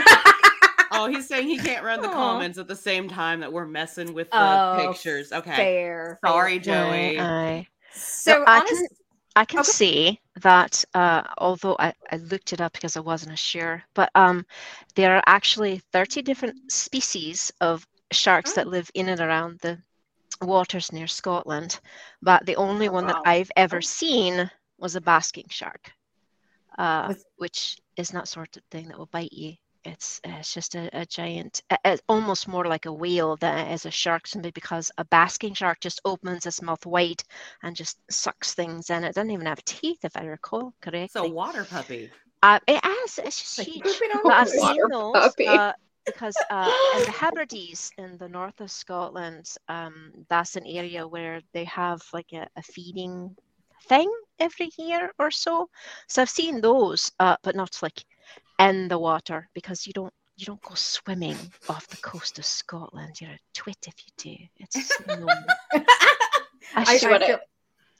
[0.95, 2.13] Oh, he's saying he can't run the Aw.
[2.13, 5.31] comments at the same time that we're messing with the Oh, pictures.
[5.31, 5.55] Okay.
[5.55, 6.19] Fair.
[6.23, 6.85] Sorry, fair.
[6.91, 7.19] Joey.
[7.19, 7.67] Aye.
[7.95, 8.87] So I honest, can-
[9.35, 9.71] I can Okay.
[9.71, 14.45] see that uh, although I, I looked it up because I wasn't sure, but um,
[14.93, 18.55] there are actually 30 different species of sharks Oh.
[18.57, 19.79] that live in and around the
[20.43, 21.79] waters near Scotland.
[22.21, 23.13] But the only Oh, one wow.
[23.13, 23.81] that I've ever Oh.
[23.81, 24.51] seen
[24.83, 25.91] was a basking shark,
[26.77, 29.53] uh, which is not sort of thing that will bite you.
[29.85, 33.73] It's uh, it's just a, a giant, uh, almost more like a whale than it
[33.73, 37.23] is a shark, simply because a basking shark just opens its mouth wide
[37.63, 39.03] and just sucks things in.
[39.03, 41.03] It doesn't even have teeth, if I recall correctly.
[41.03, 42.11] It's a water puppy.
[42.43, 43.19] uh, it has.
[43.25, 44.01] It's just like huge.
[44.23, 45.47] But I've seen those puppy.
[45.47, 45.73] uh,
[46.05, 51.41] because uh, in the Hebrides in the north of Scotland, um, that's an area where
[51.53, 53.35] they have like a, a feeding
[53.87, 55.69] thing every year or so.
[56.07, 58.03] So I've seen those, uh, but not like
[58.59, 61.37] in the water because you don't you don't go swimming
[61.69, 63.21] off the coast of Scotland.
[63.21, 64.35] You're a twit if you do.
[64.57, 65.27] It's no.
[66.75, 67.39] I, It's I feel,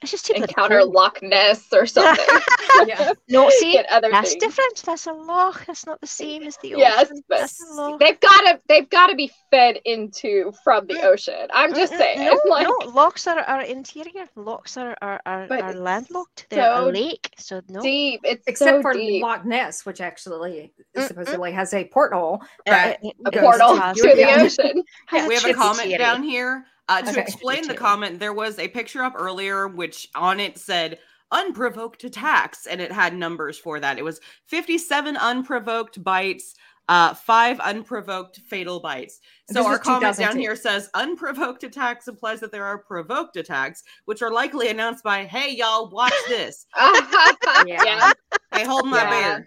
[0.04, 0.94] it's just too Encounter cold.
[0.94, 2.24] Loch Ness or something.
[2.86, 3.12] yeah.
[3.28, 4.42] No, see, other that's things.
[4.42, 4.82] different.
[4.84, 5.64] That's a loch.
[5.66, 6.78] That's not the same as the ocean.
[6.80, 8.00] Yes, but that's a loch.
[8.00, 11.48] they've gotta they've gotta be fed into from the ocean.
[11.52, 12.18] I'm just saying.
[12.18, 14.26] No, like no, lochs are, are interior.
[14.36, 16.46] Lochs are are, are, are landlocked.
[16.50, 17.80] They're so a lake, so no.
[17.80, 18.20] deep.
[18.24, 19.22] It's Except so for deep.
[19.22, 21.06] Loch Ness, which actually Mm-mm.
[21.06, 22.42] supposedly has a porthole.
[22.68, 24.36] Uh, it- a it to portal has- to the yeah.
[24.40, 24.82] ocean.
[25.06, 26.66] has we have a comment down here.
[26.88, 27.20] Uh, to Okay.
[27.22, 30.98] explain the comment, there was a picture up earlier which on it said
[31.32, 33.98] unprovoked attacks and it had numbers for that.
[33.98, 36.54] It was 57 unprovoked bites,
[36.86, 39.20] Uh, five unprovoked fatal bites.
[39.46, 43.82] So This our comment down here says unprovoked attacks implies that there are provoked attacks,
[44.04, 46.66] which are likely announced by, "Hey y'all, watch this.
[46.76, 47.30] Yeah.
[47.66, 48.12] yeah.
[48.52, 49.38] Hey, hold my Yeah.
[49.38, 49.46] beer."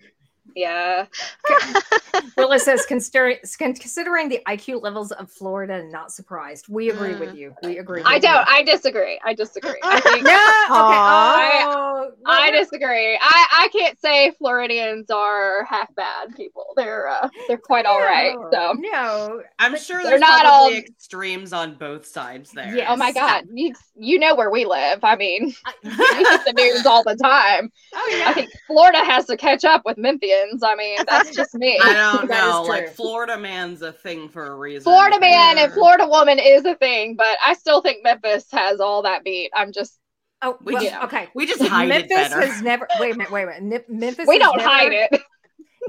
[0.57, 1.05] Yeah.
[2.37, 6.65] Willa says, considering, considering the IQ levels of Florida, not surprised.
[6.67, 7.53] We agree with you.
[7.61, 7.79] We mm.
[7.79, 8.01] agree.
[8.03, 8.33] I don't.
[8.33, 8.43] You.
[8.47, 9.19] I disagree.
[9.23, 9.79] I disagree.
[9.83, 10.37] I think No, okay.
[10.71, 11.63] Aw.
[11.67, 13.19] Oh, I well, disagree.
[13.21, 16.65] I, I can't say Floridians are half bad people.
[16.75, 18.35] They're uh, they're quite all right.
[18.51, 19.43] So no.
[19.59, 22.75] I'm sure they're there's not probably all- extremes on both sides there.
[22.75, 22.91] Yeah.
[22.91, 25.03] oh my god, you you know where we live.
[25.03, 27.71] I mean, uh, we get the news all the time.
[27.93, 28.29] oh yeah.
[28.29, 30.46] I think Florida has to catch up with Memphians.
[30.63, 31.79] I mean, that's just me.
[31.81, 32.63] I don't know.
[32.67, 34.83] Like Florida man's a thing for a reason.
[34.83, 39.01] Florida man and Florida woman is a thing, but I still think Memphis has all
[39.03, 39.51] that beat.
[39.55, 39.99] I'm just
[40.43, 41.29] Oh, We well, just- okay.
[41.33, 42.45] We just hide Memphis it better.
[42.45, 42.87] has never.
[42.99, 43.31] Wait a minute.
[43.31, 43.63] Wait a minute.
[43.63, 44.27] Nip- Memphis.
[44.27, 45.21] we has don't never- hide it.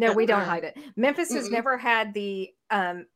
[0.01, 0.79] No, we don't hide it.
[0.97, 3.07] Memphis has never had the um,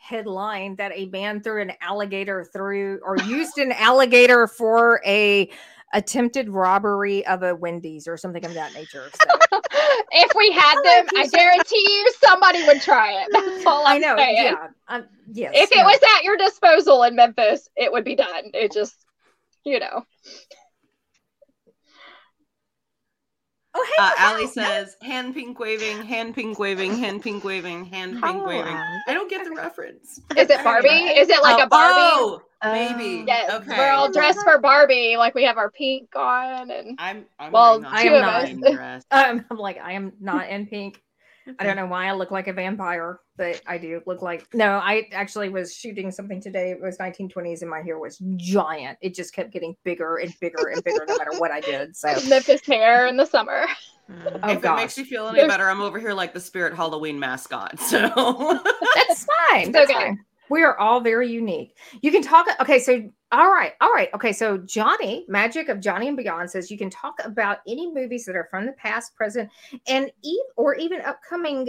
[0.00, 5.48] headline that a man threw an alligator through or used an alligator for a
[5.92, 9.10] attempted robbery of a Wendy's or something of that nature.
[9.12, 9.58] So.
[10.12, 13.28] if we had them, I guarantee you somebody would try it.
[13.32, 14.16] That's all I'm I know.
[14.16, 14.36] saying.
[14.36, 14.68] Yeah.
[14.88, 15.52] Um, yes.
[15.54, 15.84] If it no.
[15.84, 18.50] was at your disposal in Memphis, it would be done.
[18.54, 18.94] It just,
[19.64, 20.04] you know.
[23.80, 24.50] Oh, hey, Uh, look Allie out.
[24.50, 28.72] says, hand pink waving, hand pink waving, hand pink waving, hand pink Oh, waving.
[28.74, 28.98] Allie.
[29.06, 30.18] I don't get the reference.
[30.36, 30.88] Is it Barbie?
[30.88, 31.94] Is it like Oh, a Barbie?
[32.00, 33.20] Oh, maybe.
[33.22, 33.24] Oh.
[33.28, 33.78] Yes, okay.
[33.78, 35.16] we're all dressed for Barbie.
[35.16, 38.44] Like we have our pink on, and I'm, I'm Well, wearing I a am not.
[38.44, 39.04] green dress.
[39.12, 41.00] Um, I'm like, I am not in pink.
[41.58, 44.46] I don't know why I look like a vampire, but I do look like.
[44.54, 46.70] No, I actually was shooting something today.
[46.70, 48.98] It was 1920s, and my hair was giant.
[49.00, 51.96] It just kept getting bigger and bigger and bigger, no matter what I did.
[51.96, 53.66] So, Memphis hair in the summer.
[54.10, 54.40] Mm.
[54.42, 56.74] oh if it makes you feel any There's- better, I'm over here like the spirit
[56.74, 57.78] Halloween mascot.
[57.78, 57.98] So
[58.94, 59.70] that's fine.
[59.72, 60.00] That's okay.
[60.00, 60.20] fine.
[60.50, 61.76] We are all very unique.
[62.02, 62.46] You can talk.
[62.60, 64.08] Okay, so all right, all right.
[64.14, 68.24] Okay, so Johnny, Magic of Johnny and Beyond says you can talk about any movies
[68.26, 69.50] that are from the past, present,
[69.86, 71.68] and e- or even upcoming.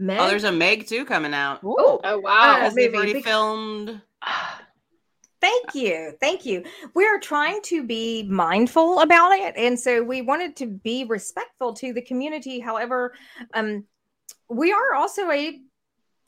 [0.00, 0.20] Meg.
[0.20, 1.62] oh, there's a Meg 2 coming out.
[1.64, 1.98] Ooh.
[2.04, 2.30] Oh wow!
[2.52, 4.00] Uh, Because they've already bec- filmed.
[5.40, 6.14] Thank you.
[6.20, 6.64] Thank you.
[6.94, 9.54] We're trying to be mindful about it.
[9.56, 12.58] And so we wanted to be respectful to the community.
[12.58, 13.14] However,
[13.54, 13.84] um,
[14.50, 15.60] we are also a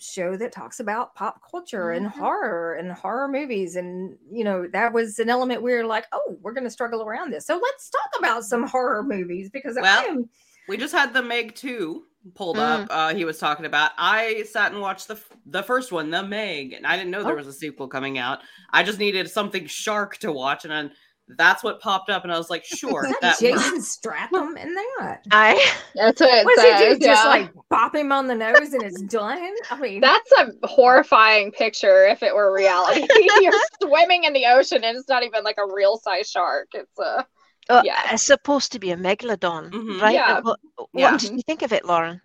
[0.02, 2.10] show that talks about pop culture and Mhm.
[2.18, 3.76] horror and horror movies.
[3.76, 7.02] And, you know, that was an element we were like, oh, we're going to struggle
[7.02, 7.46] around this.
[7.46, 10.30] So let's talk about some horror movies because I Well, am.
[10.68, 12.82] We just had the Meg 2 pulled Mm.
[12.82, 12.86] up.
[12.90, 13.92] Uh, he was talking about.
[13.98, 17.22] I sat and watched the f- the first one, the Meg, and I didn't know
[17.24, 17.36] there Oh.
[17.36, 18.40] was a sequel coming out.
[18.72, 20.92] I just needed something shark to watch, and then
[21.36, 23.98] that's what popped up, and I was like, sure, Is that that Jason works.
[24.02, 25.22] Stratham in that?
[25.30, 25.54] I
[25.94, 26.98] That's what it What does he says.
[26.98, 27.04] do?
[27.06, 29.52] Just like bop him on the nose and it's done?
[29.70, 33.06] I mean, That's a horrifying picture if it were reality.
[33.40, 36.68] You're swimming in the ocean and it's not even like a real size shark.
[36.74, 37.26] It's a
[37.68, 38.00] uh, Yeah.
[38.12, 40.00] it's supposed to be a megalodon, Mhm.
[40.00, 40.14] right?
[40.14, 40.40] Yeah.
[40.40, 41.16] What, what Yeah.
[41.16, 42.20] did you think of it, Lauren?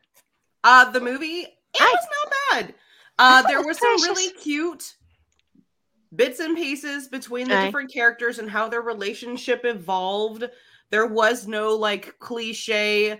[0.63, 2.33] Uh, the movie, it I- was not
[2.65, 2.75] bad.
[3.19, 4.07] Uh, there were some precious.
[4.07, 4.95] really cute
[6.13, 7.65] bits and pieces between the Aye.
[7.65, 10.45] different characters and how their relationship evolved.
[10.89, 13.19] There was no like cliche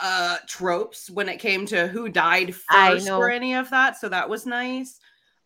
[0.00, 4.28] uh tropes when it came to who died first or any of that, so that
[4.28, 5.00] was nice.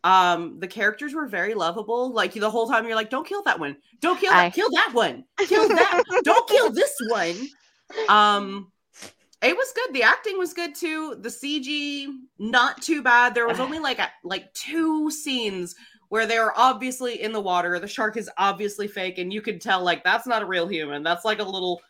[0.05, 2.13] Um, the characters were very lovable.
[2.13, 3.77] Like the whole time, you're like, "Don't kill that one!
[4.01, 4.47] Don't kill that!
[4.47, 4.51] Aye.
[4.51, 5.25] Kill that one!
[5.47, 6.03] Kill that!
[6.25, 7.49] Don't kill this one!"
[8.09, 8.73] Um,
[9.43, 9.95] it was good.
[9.95, 11.17] The acting was good too.
[11.21, 12.07] The CG
[12.39, 13.35] not too bad.
[13.35, 15.75] There was only like a, like two scenes
[16.13, 17.79] where they're obviously in the water.
[17.79, 21.03] The shark is obviously fake, and you could tell like that's not a real human.
[21.03, 21.81] That's like a little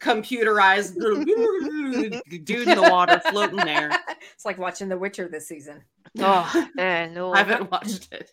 [0.00, 0.94] computerized
[2.46, 3.90] dude in the water floating there.
[4.32, 5.82] it's like watching The Witcher this season.
[6.18, 7.30] Oh, uh, no.
[7.34, 8.32] I haven't watched it.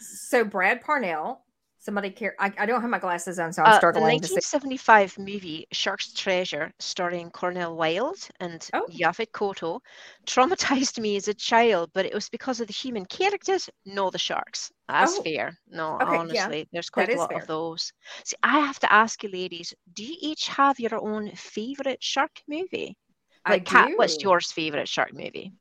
[0.00, 1.40] So Brad Parnell,
[1.80, 2.34] somebody care.
[2.38, 4.34] I, I don't have my glasses on, so I'm Uh, the struggling to see.
[4.34, 8.86] 1975 movie Shark's Treasure, starring Cornel Wilde and Oh.
[8.88, 9.80] Yaphet Kotto,
[10.26, 14.18] traumatized me as a child, but it was because of the human characters, no the
[14.18, 14.70] sharks.
[14.88, 15.22] That's Oh.
[15.22, 15.58] fair.
[15.68, 17.38] No, Okay, yeah, honestly, there's quite that a lot fair.
[17.42, 17.92] of those.
[18.24, 22.42] See, I have to ask you, ladies, do you each have your own favorite shark
[22.48, 22.96] movie?
[23.44, 24.28] I Like, Kat, what's do.
[24.28, 25.52] yours favorite shark movie?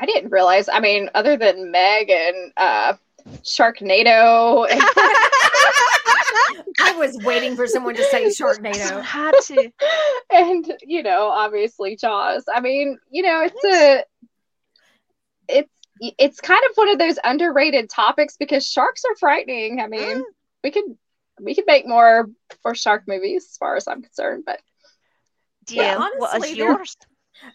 [0.00, 0.68] I didn't realize.
[0.68, 2.94] I mean, other than Meg and uh,
[3.42, 4.80] Sharknado, and,
[6.80, 9.02] I was waiting for someone to say I Sharknado.
[9.04, 9.70] had to.
[10.30, 12.44] and you know, obviously Jaws.
[12.52, 14.04] I mean, you know, it's a,
[15.48, 15.70] it's
[16.18, 19.80] it's kind of one of those underrated topics because sharks are frightening.
[19.80, 20.22] I mean, Mm.
[20.64, 20.84] we could
[21.40, 22.28] we could make more
[22.62, 24.44] for shark movies, as far as I'm concerned.
[24.46, 24.60] But
[25.68, 26.96] yeah, what honestly, yours?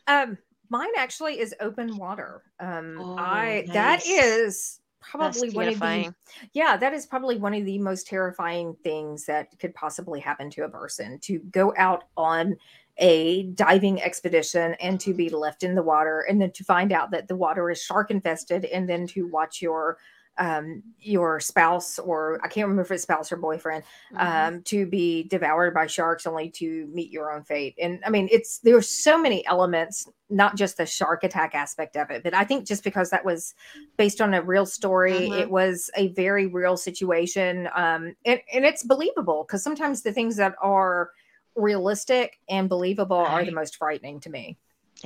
[0.08, 0.38] Um,
[0.70, 2.44] mine actually is open water.
[2.60, 3.74] Um, Oh, I nice.
[3.74, 4.80] That's
[5.18, 6.14] probably one of the
[6.54, 10.64] yeah that is probably one of the most terrifying things that could possibly happen to
[10.64, 12.56] a person to go out on
[12.98, 17.12] a diving expedition and to be left in the water and then to find out
[17.12, 19.98] that the water is shark infested and then to watch your
[20.38, 24.20] um your spouse or i can't remember if it's spouse or boyfriend Mhm.
[24.20, 27.76] um, to be devoured by sharks only to meet your own fate.
[27.82, 31.96] And I mean, it's there are so many elements, not just the shark attack aspect
[31.98, 33.54] of it, but I think just because that was
[33.98, 35.40] based on a real story, Mhm.
[35.42, 37.68] it was a very real situation.
[37.76, 41.12] Um, and, and it's believable because sometimes the things that are
[41.56, 44.58] realistic and believable are the most frightening to me.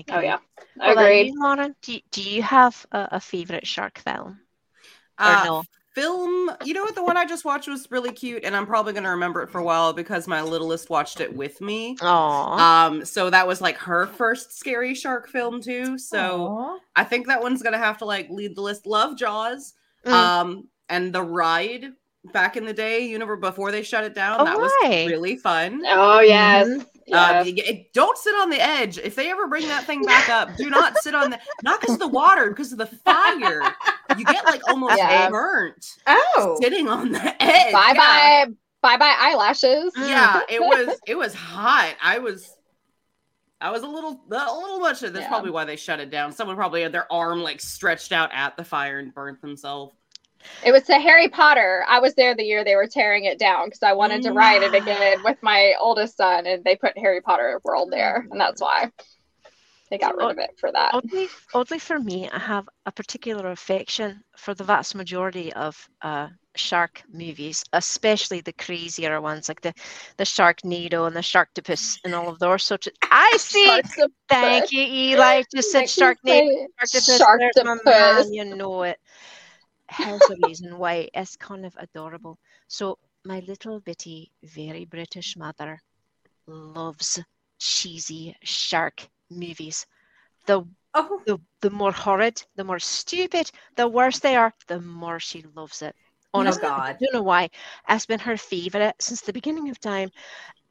[0.10, 0.26] Oh Agree.
[0.28, 0.40] yeah,
[0.76, 1.28] What about agreed.
[1.28, 1.76] you, Lauren?
[1.82, 4.40] Do you, do you have a, a favorite shark film?
[5.20, 5.64] Or Uh, no?
[5.94, 6.94] Film, you know what?
[6.94, 9.58] The one I just watched was really cute, and I'm probably gonna remember it for
[9.58, 11.98] a while because my littlest watched it with me.
[12.02, 12.86] Aw.
[12.88, 15.98] Um, so that was like her first scary shark film too.
[15.98, 16.78] So Aw.
[16.96, 18.86] I think that one's gonna have to like lead the list.
[18.86, 19.74] Love Jaws.
[20.06, 20.12] Mm.
[20.12, 21.86] Um, and the ride
[22.32, 25.36] back in the day, you know, before they shut it down, Oh, that was really
[25.36, 25.82] fun.
[25.88, 27.46] Oh yes, Uh, yes.
[27.46, 28.98] y- y- don't sit on the edge.
[28.98, 31.94] If they ever bring that thing back up, do not sit on the not because
[31.96, 33.62] of the water, because of the fire.
[34.18, 35.30] You get like almost Yeah.
[35.30, 37.72] burnt Oh, sitting on the edge.
[37.74, 38.46] bye Yeah.
[38.46, 39.94] bye bye bye eyelashes.
[39.98, 41.96] Yeah, it was it was hot.
[42.02, 42.54] I was
[43.60, 45.00] I was a little a little much.
[45.00, 45.28] That's Yeah.
[45.30, 46.32] probably why they shut it down.
[46.32, 49.96] Someone probably had their arm like stretched out at the fire and burnt themselves.
[50.66, 51.86] It was to Harry Potter.
[51.88, 54.64] I was there the year they were tearing it down because I wanted to ride
[54.64, 58.62] it again with my oldest son, and they put Harry Potter World there, and that's
[58.62, 58.92] why
[59.90, 60.94] they got rid of it for that.
[60.94, 66.28] Oddly, oddly for me, I have a particular affection for the vast majority of uh,
[66.56, 69.74] shark movies, especially the crazier ones like the
[70.18, 72.88] the Sharknado and the Sharktopus and all of those sorts.
[72.88, 73.68] Of, I see.
[73.68, 74.10] Sharktopus.
[74.30, 75.44] Thank you, Eli.
[75.54, 76.66] Just said Sharknado.
[76.84, 77.20] Sharktopus.
[77.20, 77.86] Sharktopus.
[77.86, 78.98] man, you know it.
[79.90, 81.10] Hell's a reason why.
[81.14, 82.38] It's kind of adorable.
[82.68, 85.82] So my little bitty, very British mother
[86.48, 87.20] loves
[87.60, 89.86] cheesy shark movies.
[90.46, 95.20] The oh, the, the more horrid, the more stupid, the worse they are, the more
[95.20, 95.96] she loves it.
[96.34, 96.98] Oh, Honestly, I God.
[97.00, 97.50] don't know why.
[97.90, 100.10] It's been her favorite since the beginning of time.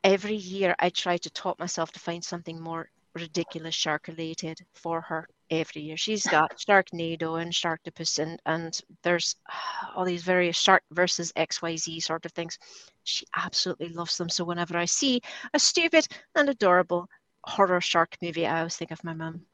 [0.04, 5.00] Every year, I try to top myself to find something more ridiculous shark related for
[5.02, 5.28] her.
[5.50, 9.36] Every year, she's got Sharknado and Sharktopus, and and there's
[9.94, 12.58] all these various shark versus X Y Z sort of things.
[13.04, 14.28] She absolutely loves them.
[14.28, 15.20] So whenever I see
[15.54, 17.08] a stupid and adorable
[17.44, 19.46] horror shark movie, I always think of my mum.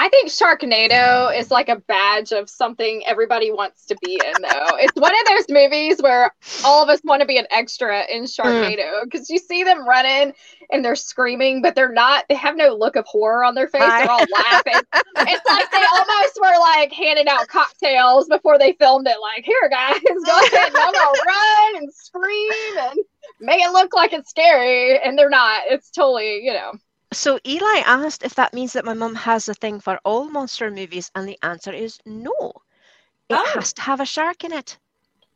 [0.00, 4.76] I think Sharknado is like a badge of something everybody wants to be in, though.
[4.78, 6.34] It's one of those movies where
[6.64, 9.04] all of us want to be an extra in Sharknado hmm.
[9.04, 10.32] because you see them running
[10.72, 13.82] and they're screaming, but they're not, they have no look of horror on their face.
[13.82, 14.06] Right.
[14.06, 14.82] They're all laughing.
[15.18, 19.16] it's like they almost were like handing out cocktails before they filmed it.
[19.20, 22.98] Like, here, guys, go ahead, y'all gonna run and scream and
[23.38, 24.98] make it look like it's scary.
[24.98, 25.64] And they're not.
[25.66, 26.72] It's totally, you know.
[27.12, 30.70] So Eli asked if that means that my mum has a thing for all monster
[30.70, 32.52] movies, and the answer is no.
[33.28, 33.54] It Oh.
[33.54, 34.78] has to have a shark in it.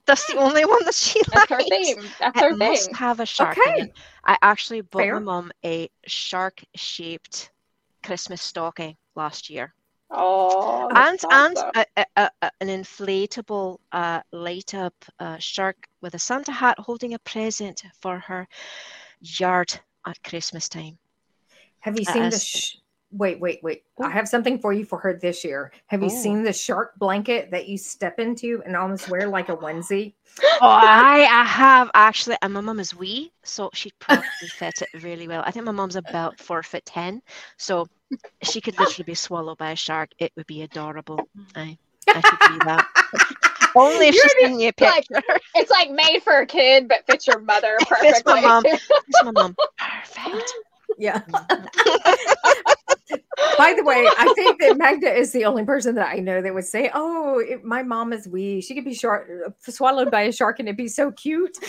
[0.06, 1.64] That's the only one that she That's her likes.
[1.64, 2.14] theme.
[2.18, 2.50] That's her name.
[2.50, 3.60] It must have a shark Okay.
[3.66, 3.90] in it.
[4.24, 5.12] I actually bought Fair.
[5.12, 7.50] my mum a shark-shaped
[8.02, 9.74] Christmas stocking last year,
[10.10, 11.84] Oh, and that's and a,
[12.16, 17.82] a, a, an inflatable uh, light-up uh, shark with a Santa hat holding a present
[18.00, 18.48] for her
[19.20, 20.98] yard at Christmas time.
[21.84, 22.38] Have you Uh, seen the?
[22.38, 22.76] Sh-
[23.12, 23.82] wait, wait, wait!
[24.02, 25.70] I have something for you for her this year.
[25.88, 26.22] Have you Ooh.
[26.22, 30.14] seen the shark blanket that you step into and almost wear like a onesie?
[30.40, 34.24] Oh, I, I have actually, and my mum is wee, so she'd probably
[34.58, 35.42] fit it really well.
[35.46, 37.20] I think my mum's about four foot ten,
[37.58, 37.86] so
[38.42, 40.08] she could literally be swallowed by a shark.
[40.18, 41.20] It would be adorable.
[41.54, 41.76] I,
[42.08, 42.86] I should do that.
[43.76, 45.22] Only if You're she's sending you a like- picture.
[45.56, 47.90] It's like made for a kid, but fits your mother Fits
[48.22, 48.34] perfectly.
[48.34, 48.62] my mum.
[48.66, 48.88] It's
[49.24, 49.56] my mum.
[49.78, 50.52] Perfect.
[50.98, 51.22] Yeah.
[53.10, 53.58] Mm-hmm.
[53.58, 56.54] By the way, I think that Magda is the only person that I know that
[56.54, 58.60] would say, "Oh, it, my mom is wee.
[58.60, 61.56] She could be shark uh, swallowed by a shark, and it'd be so cute."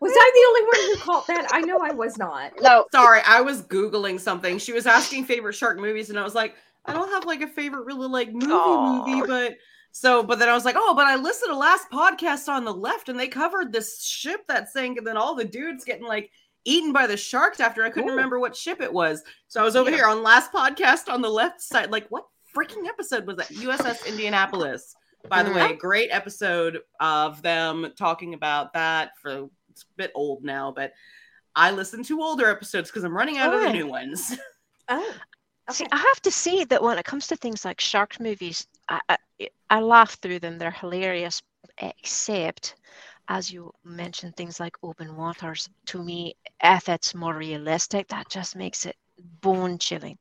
[0.00, 1.48] Was I the only one who caught that?
[1.52, 2.52] I know I was not.
[2.60, 4.58] no, Sorry, I was googling something.
[4.58, 6.54] She was asking favorite shark movies, and I was like,
[6.84, 9.06] I don't have like a favorite really like movie Aw.
[9.06, 9.56] movie, but
[9.92, 12.74] so but then I was like, oh, but I listened to last podcast on the
[12.74, 16.30] left, and they covered this ship that sank, and then all the dudes getting like
[16.66, 18.12] eaten by the sharks after I couldn't Ooh.
[18.14, 19.22] remember what ship it was.
[19.48, 19.96] So I was over Yeah.
[19.96, 23.50] here on last podcast on the left side, like what freaking episode was that?
[23.50, 24.94] USS Indianapolis.
[25.28, 25.54] By the Mm.
[25.54, 30.92] way, great episode of them talking about that for it's a bit old now, but
[31.54, 33.72] I listen to older episodes because I'm running out of the Oh.
[33.72, 34.36] new ones.
[34.88, 35.14] Oh,
[35.72, 35.84] See.
[35.90, 39.16] I have to say that when it comes to things like shark movies, I, I,
[39.68, 40.58] I laugh through them.
[40.58, 41.42] They're hilarious,
[41.78, 42.76] except
[43.28, 45.68] as you mentioned, things like open waters.
[45.86, 48.96] To me, if it's more realistic, that just makes it
[49.40, 50.18] bone chilling,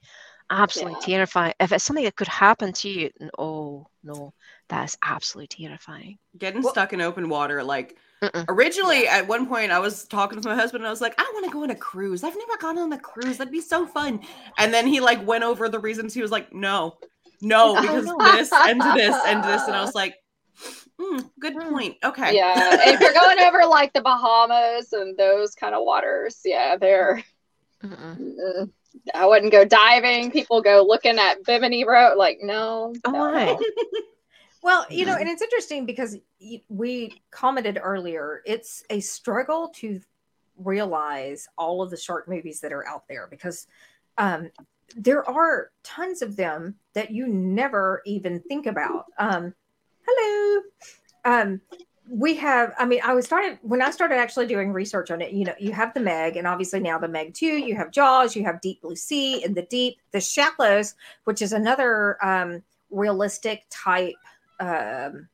[0.50, 1.18] absolutely Yeah.
[1.18, 1.54] terrifying.
[1.60, 4.34] If it's something that could happen to you, oh no,
[4.70, 6.18] that is absolutely terrifying.
[6.38, 8.46] Getting Well- stuck in open water, like Mm-mm.
[8.48, 11.30] originally at one point I was talking with my husband and I was like, I
[11.34, 12.24] want to go on a cruise.
[12.24, 13.38] I've never gone on a cruise.
[13.38, 14.22] That'd be so fun.
[14.58, 16.14] And then he like went over the reasons.
[16.14, 16.98] He was like, no,
[17.42, 19.62] no, Oh, because this and this and this.
[19.68, 20.16] And I was like,
[21.00, 21.70] "Hmm, good Hmm.
[21.74, 21.98] point.
[22.04, 22.36] Okay.
[22.36, 27.24] Yeah, if you're going over like the Bahamas and those kind of waters, yeah, they're.
[27.84, 28.72] Mm,
[29.14, 30.32] I wouldn't go diving.
[30.32, 32.94] People go looking at Bimini Road, like no.
[33.06, 33.32] Oh, no.
[33.32, 33.58] my.
[34.64, 36.18] Well, you know, and it's interesting because
[36.70, 40.02] we commented earlier, it's a struggle to
[40.58, 43.68] realize all of the shark movies that are out there because
[44.18, 44.50] um,
[44.96, 49.06] there are tons of them that you never even think about.
[49.20, 49.54] Um,
[50.08, 50.62] hello.
[51.26, 51.62] Um,
[52.08, 55.32] we have, I mean, I was started when I started actually doing research on it.
[55.32, 58.36] You know, you have the Meg, and obviously now the Meg 2, you have Jaws,
[58.36, 60.94] you have Deep Blue Sea and the Deep, the Shallows,
[61.24, 64.14] which is another um, realistic type
[64.60, 65.28] um,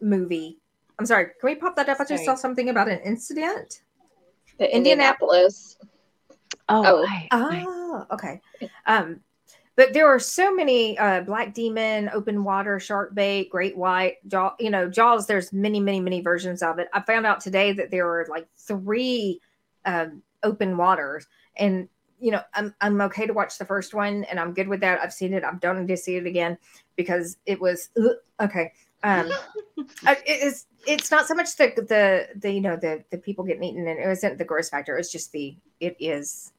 [0.00, 0.58] movie.
[0.98, 2.00] I'm sorry, can we pop that up?
[2.00, 3.82] I just saw something about an incident.
[4.58, 5.76] The Indianapolis.
[5.78, 5.78] Indianapolis.
[6.68, 7.06] Oh, Oh.
[7.08, 7.64] aye, aye.
[7.66, 8.40] Oh, okay.
[8.86, 9.20] Um,
[9.78, 14.56] but there are so many uh, black demon, open water, shark bait, great white, jaw.
[14.58, 15.28] You know, Jaws.
[15.28, 16.88] There's many, many, many versions of it.
[16.92, 19.40] I found out today that there are like three
[19.84, 24.40] um, open waters, and you know, I'm I'm okay to watch the first one, and
[24.40, 25.00] I'm good with that.
[25.00, 25.44] I've seen it.
[25.44, 26.58] I don't need to see it again
[26.96, 28.72] because it was ugh, okay.
[29.04, 29.30] Um,
[30.02, 30.66] it is.
[30.88, 34.00] It's not so much the the the you know the the people getting eaten, and
[34.00, 34.98] it wasn't the gross factor.
[34.98, 36.52] It's just the it is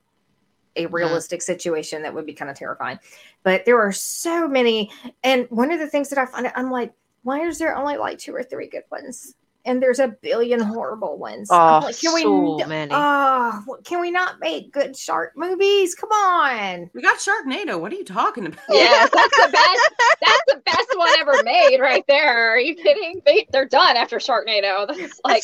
[0.84, 3.00] a realistic situation that would be kind of terrifying.
[3.44, 4.92] But there are so many,
[5.24, 8.18] and one of the things that I find, I'm like, why is there only like
[8.18, 9.36] two or three good ones?
[9.66, 11.50] And there's a billion horrible ones.
[11.52, 12.92] Oh, like, so n- many.
[12.96, 15.96] Oh, can we not make good shark movies?
[15.96, 16.90] Come on.
[16.94, 17.80] We got Sharknado.
[17.80, 18.60] What are you talking about?
[18.70, 19.92] Yeah, that's the best.
[20.22, 22.52] That's the best one ever made, right there.
[22.54, 23.22] Are you kidding?
[23.26, 24.88] They, they're done after Sharknado.
[24.98, 25.44] That's like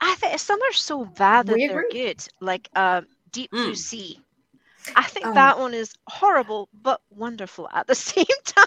[0.00, 1.90] I think some are so bad that We they're agree.
[2.08, 3.00] good, like uh,
[3.32, 3.76] Deep Blue Mm.
[3.76, 4.21] Sea.
[4.96, 5.34] I think Oh.
[5.34, 8.66] that one is horrible but wonderful at the same time.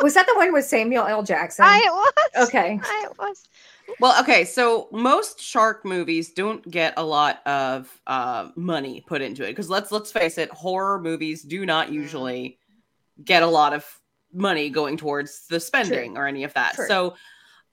[0.00, 1.22] Was that the one with Samuel L.
[1.22, 1.64] Jackson?
[1.66, 1.80] I
[2.34, 2.80] was okay.
[2.82, 3.48] I was.
[4.00, 9.44] Well, okay, so most shark movies don't get a lot of uh, money put into
[9.44, 12.58] it because let's let's face it, horror movies do not usually
[13.24, 13.84] get a lot of
[14.32, 16.74] money going towards the spending or any of that.
[16.74, 16.86] True.
[16.86, 17.14] So,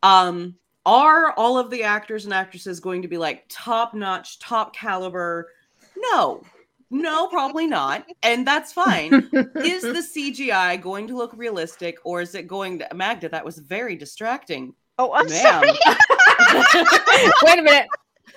[0.04, 0.56] um,
[0.86, 5.48] are all of the actors and actresses going to be like top notch, top caliber?
[5.96, 6.44] No,
[6.92, 9.14] no, probably not, and that's fine.
[9.14, 13.30] is the CGI going to look realistic, or is it going to Magda?
[13.30, 14.74] That was very distracting.
[14.98, 15.42] Oh, I'm Ma'am.
[15.42, 15.72] sorry.
[17.44, 17.88] Wait a minute.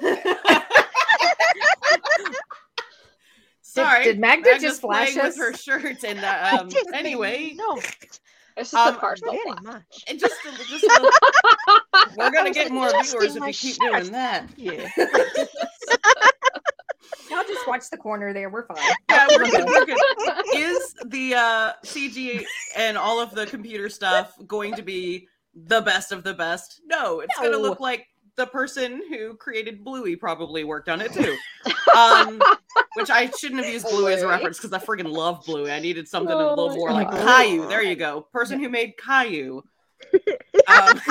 [3.62, 5.24] Sorry, did Magda Magda's just flash us?
[5.28, 6.04] with her shirt?
[6.04, 9.28] And uh, um, anyway, no, it's just Um, a partial.
[9.32, 9.62] very flop.
[9.62, 10.04] much.
[10.06, 10.34] it just,
[10.68, 11.10] just a-
[12.18, 13.92] we're gonna was get more viewers if we keep shirt.
[14.02, 14.46] doing that.
[14.56, 14.88] Yeah.
[17.34, 18.50] I'll just watch the corner there.
[18.50, 18.78] We're fine.
[19.10, 19.64] Yeah, we're good.
[19.66, 19.98] We're good.
[20.54, 22.44] Is the uh, CG
[22.76, 26.80] and all of the computer stuff going to be the best of the best?
[26.86, 28.06] No, it's gonna look like
[28.36, 31.36] the person who created Bluey probably worked on it too.
[31.94, 32.40] Um,
[32.94, 35.70] which I shouldn't have used Bluey as a reference because I friggin' love Bluey.
[35.70, 37.26] I needed something a little Oh, more like God.
[37.26, 37.68] Caillou.
[37.68, 38.26] There you go.
[38.32, 39.62] Person who made Caillou.
[40.68, 41.00] Um,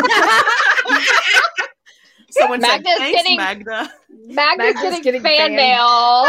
[2.32, 3.94] someone said, Magda's "Thanks, getting- Magda."
[4.28, 6.28] Magda's, Magda's getting, getting fan fan- mail.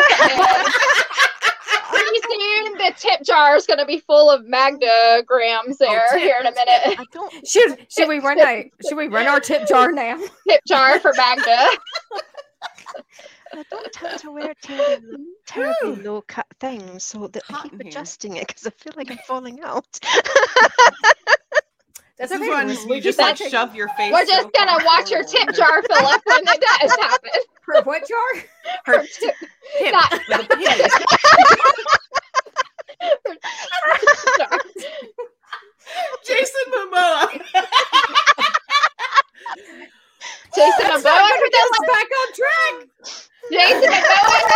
[1.91, 6.07] Pretty soon, the tip jar is going to be full of Magda grams oh, there
[6.13, 6.21] tip.
[6.21, 6.99] here in a minute.
[6.99, 10.19] I don't Should should we run a should we run our tip jar now?
[10.49, 11.69] Tip jar for Magda.
[13.55, 18.37] I don't tend to wear terribly, terribly low cut things, so that I keep adjusting
[18.37, 20.01] it because I feel like I'm falling out.
[22.23, 24.13] That's This is when we- you we just can like take- shove your face.
[24.13, 25.47] We're so just going to far watch your forward.
[25.49, 27.31] tip jar fill up when it does happen.
[27.67, 28.45] her what jar?
[28.85, 29.35] Her Tip-
[29.79, 30.89] hip Not- with a pin.
[34.39, 34.59] jar.
[36.25, 37.27] Jason Momoa.
[40.55, 42.75] Jason That's Momoa not for gonna get the us back on track.
[43.51, 44.51] Jason Momoa.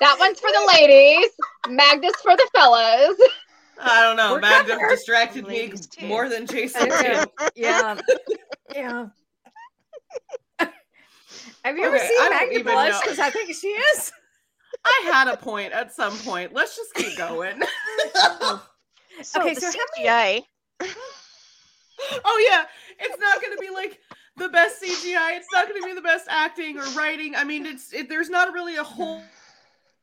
[0.00, 1.30] That one's for the ladies.
[1.68, 3.16] Magnus for the fellas.
[3.80, 4.34] I don't know.
[4.34, 6.06] We're Magda distracted me too.
[6.06, 7.28] more than Jason did.
[7.54, 7.98] Yeah.
[8.74, 9.06] Yeah.
[10.58, 13.00] Have you ever seen I don't Magda blush?
[13.02, 14.10] Because I think she is.
[14.84, 16.52] I had a point at some point.
[16.52, 17.62] Let's just keep going.
[19.22, 20.42] So Okay, the so how CGI.
[22.24, 22.64] oh yeah,
[22.98, 24.00] it's not going to be like
[24.36, 25.36] the best CGI.
[25.36, 27.36] It's not going to be the best acting or writing.
[27.36, 29.22] I mean, it's it, there's not really a whole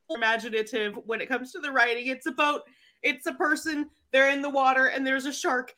[0.10, 2.08] imaginative when it comes to the writing.
[2.08, 2.62] It's a boat.
[3.04, 3.90] It's a person.
[4.12, 5.74] They're in the water, and there's a shark.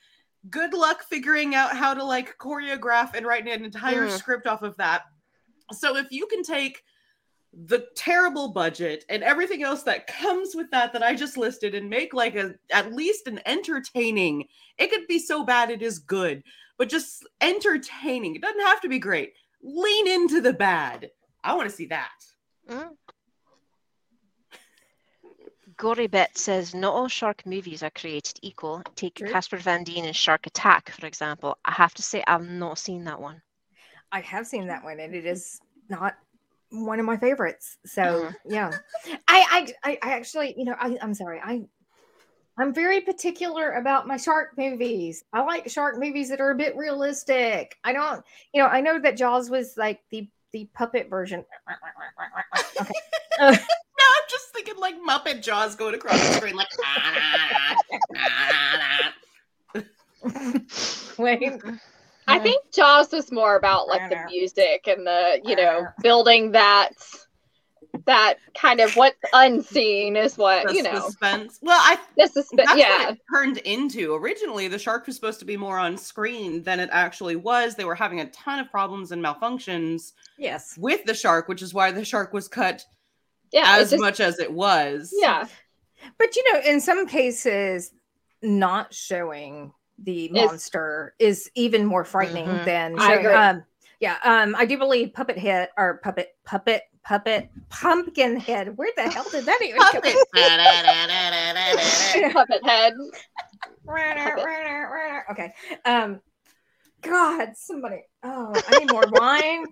[0.50, 4.18] Good luck figuring out how to like choreograph and write an entire Mm.
[4.18, 5.04] script off of that.
[5.72, 6.84] So if you can take
[7.54, 11.88] the terrible budget and everything else that comes with that that I just listed and
[11.90, 14.48] make like a at least an entertaining.
[14.80, 16.44] It could be so bad it is good,
[16.80, 18.36] but just entertaining.
[18.36, 19.34] It doesn't have to be great.
[19.62, 21.12] Lean into the bad.
[21.44, 22.12] I want to see that.
[22.68, 22.90] Mm.
[25.78, 28.84] Gory Bet says not all shark movies are created equal.
[28.96, 29.30] Take True.
[29.30, 31.58] Casper Van Dien and Shark Attack, for example.
[31.66, 33.42] I have to say I've not seen that one.
[34.12, 35.28] I have seen that one, and it mm-hmm.
[35.28, 35.60] is
[35.90, 36.16] not
[36.70, 37.78] one of my favorites.
[37.86, 38.54] So mm-hmm.
[38.54, 38.72] yeah,
[39.28, 41.64] I, I, I, actually, you know, I, I'm sorry, I,
[42.58, 45.24] I'm very particular about my shark movies.
[45.34, 47.78] I like shark movies that are a bit realistic.
[47.84, 51.44] I don't, you know, I know that Jaws was like the the puppet version.
[52.82, 52.94] Okay,
[53.40, 53.54] No,
[54.24, 56.70] I'm just thinking like Muppet Jaws going across the screen, like.
[56.82, 57.76] "Ah,
[58.16, 59.14] ah,
[59.76, 59.84] ah."
[61.18, 61.62] wait,
[62.28, 66.92] I think Jaws was more about like the music and the, you know, building that
[68.06, 71.00] that kind of what's unseen is what, The you know.
[71.02, 71.60] suspense.
[71.62, 73.06] Well, I This is that's yeah.
[73.06, 74.16] what it turned into.
[74.16, 77.76] Originally, the shark was supposed to be more on screen than it actually was.
[77.76, 81.74] They were having a ton of problems and malfunctions yes, with the shark, which is
[81.74, 82.86] why the shark was cut
[83.54, 83.78] Yeah.
[83.80, 85.14] as just, much as it was.
[85.18, 85.47] yeah.
[86.18, 87.91] but you know, in some cases,
[88.41, 89.72] not showing
[90.04, 92.66] the Is- monster is even more frightening Mhm.
[92.66, 93.34] than I showing, agree.
[93.34, 93.64] um
[93.99, 99.04] yeah um i do believe puppet head or puppet puppet puppet pumpkin head where the
[99.10, 100.16] hell did that even come Puppet.
[102.34, 102.93] Puppet head.
[105.32, 105.54] okay
[105.86, 106.20] um
[107.01, 109.66] god somebody oh i need more wine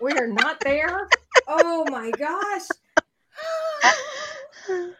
[0.00, 1.06] we are not there
[1.46, 2.66] oh my gosh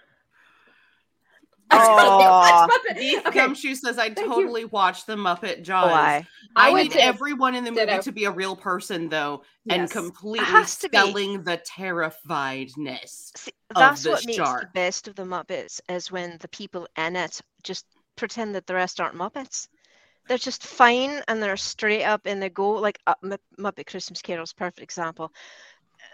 [1.70, 2.68] Aw.
[2.95, 4.26] Beef okay Gumshoe says, I Thank you.
[4.26, 5.91] totally watched the Muppet Jaws.
[5.91, 6.26] Why?
[6.57, 8.03] I I would need say everyone in the movie ditto.
[8.03, 9.93] to be a real person, though, and Yes.
[9.93, 10.97] completely has to be.
[10.97, 13.36] selling the terrifiedness.
[13.36, 17.16] See, of that's what makes the best of the Muppets is when the people in
[17.16, 17.84] it just
[18.16, 19.68] pretend that the rest aren't Muppets.
[20.26, 22.70] They're just fine and they're straight up in the go.
[22.72, 25.32] Like uh, M- Muppet Christmas Carol's perfect example.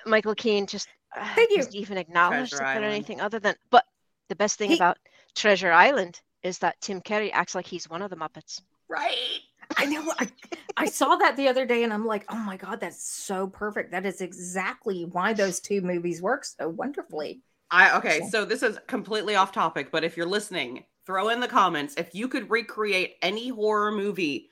[0.07, 1.57] Michael Caine just Ah, Thank you.
[1.59, 2.95] doesn't even acknowledge Treasure that they're Island.
[2.95, 3.55] anything other than.
[3.71, 3.85] But
[4.29, 4.99] the best thing He- about
[5.35, 8.61] Treasure Island is that Tim Curry acts like he's one of the Muppets.
[8.89, 9.41] Right.
[9.77, 10.13] I know.
[10.19, 10.29] I,
[10.77, 13.93] I saw that the other day and I'm like, oh my God, that's so perfect.
[13.93, 17.41] That is exactly why those two movies work so wonderfully.
[17.71, 21.41] I okay, So- so this is completely off topic, but if you're listening, throw in
[21.41, 24.49] the comments if you could recreate any horror movie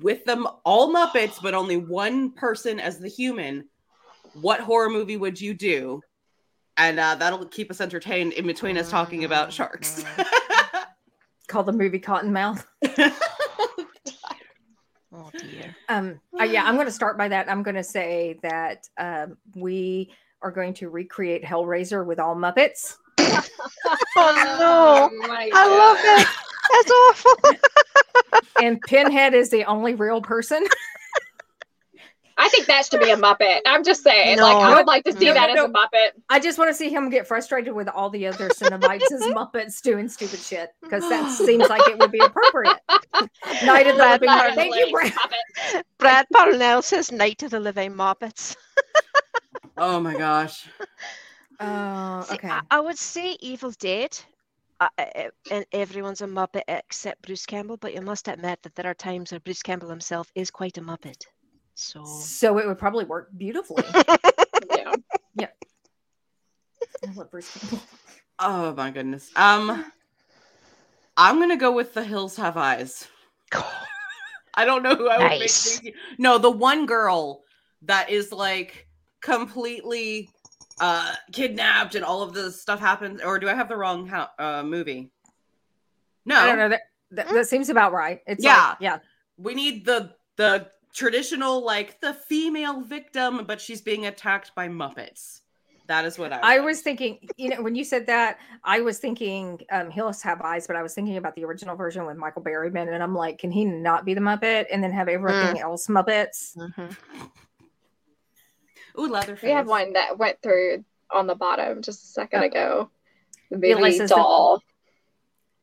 [0.00, 3.68] with them all Muppets, but only one person as the human,
[4.34, 6.00] what horror movie would you do?
[6.76, 10.04] And uh, that'll keep us entertained in between us talking about sharks.
[11.48, 12.64] Called the movie Cottonmouth.
[15.14, 15.76] Oh dear.
[15.90, 17.50] Um, uh, yeah, I'm going to start by that.
[17.50, 20.10] I'm going to say that um, we
[20.40, 22.96] are going to recreate Hellraiser with all Muppets.
[24.16, 25.26] Oh no.
[25.28, 26.20] my I love God.
[26.20, 26.28] it.
[26.72, 28.62] That's awful.
[28.62, 30.64] and Pinhead is the only real person.
[32.42, 33.60] I think that should be a Muppet.
[33.66, 34.38] I'm just saying.
[34.38, 34.42] No.
[34.42, 36.20] Like I would like to see No, that no, as a Muppet.
[36.28, 39.80] I just want to see him get frustrated with all the other Cenobites as Muppets
[39.80, 42.80] doing stupid shit because that seems like it would be appropriate.
[43.64, 44.36] Night of the Brad Living Muppets.
[44.38, 44.54] Parnell.
[44.56, 45.12] Thank you, Brad.
[45.12, 45.82] Muppet.
[45.98, 48.56] Brad Parnell says Night of the Living Muppets.
[49.76, 50.68] oh my gosh.
[51.60, 52.48] Oh, See, okay.
[52.48, 54.18] I, I would say Evil Dead,
[54.80, 57.76] uh, uh, uh, and everyone's a Muppet except Bruce Campbell.
[57.76, 60.80] But you must admit that there are times where Bruce Campbell himself is quite a
[60.80, 61.26] Muppet.
[61.74, 63.84] So So it would probably work beautifully.
[65.34, 65.48] Yeah.
[67.04, 67.82] I love Bruce Campbell.
[68.38, 69.30] Oh my goodness.
[69.36, 69.84] Um
[71.16, 73.08] I'm gonna go with the hills have eyes.
[74.54, 75.82] I don't know who I would Nice.
[75.82, 75.82] make.
[75.82, 77.42] Daisy- No, the one girl
[77.82, 78.86] that is like
[79.20, 80.28] completely
[80.80, 83.20] uh kidnapped and all of the stuff happens.
[83.22, 85.10] Or do I have the wrong ho- uh movie?
[86.24, 86.68] No, I don't know.
[86.68, 88.20] That, that, that seems about right.
[88.26, 88.68] It's Yeah.
[88.68, 88.98] like, yeah.
[89.36, 95.40] we need the the traditional like the female victim, but she's being attacked by Muppets.
[95.88, 96.38] That is what I.
[96.42, 96.66] I want.
[96.66, 100.66] was thinking, you know, when you said that, I was thinking um Hills Have Eyes,
[100.66, 103.50] but I was thinking about the original version with Michael Berryman, and I'm like, can
[103.50, 106.56] he not be the Muppet and then have everything else Muppets?
[106.56, 106.96] Mhm.
[108.98, 109.42] Ooh, Leatherface.
[109.42, 112.46] We have one that went through on the bottom just a second Oh.
[112.46, 112.90] ago.
[113.50, 114.62] The Yeah, movie the- doll.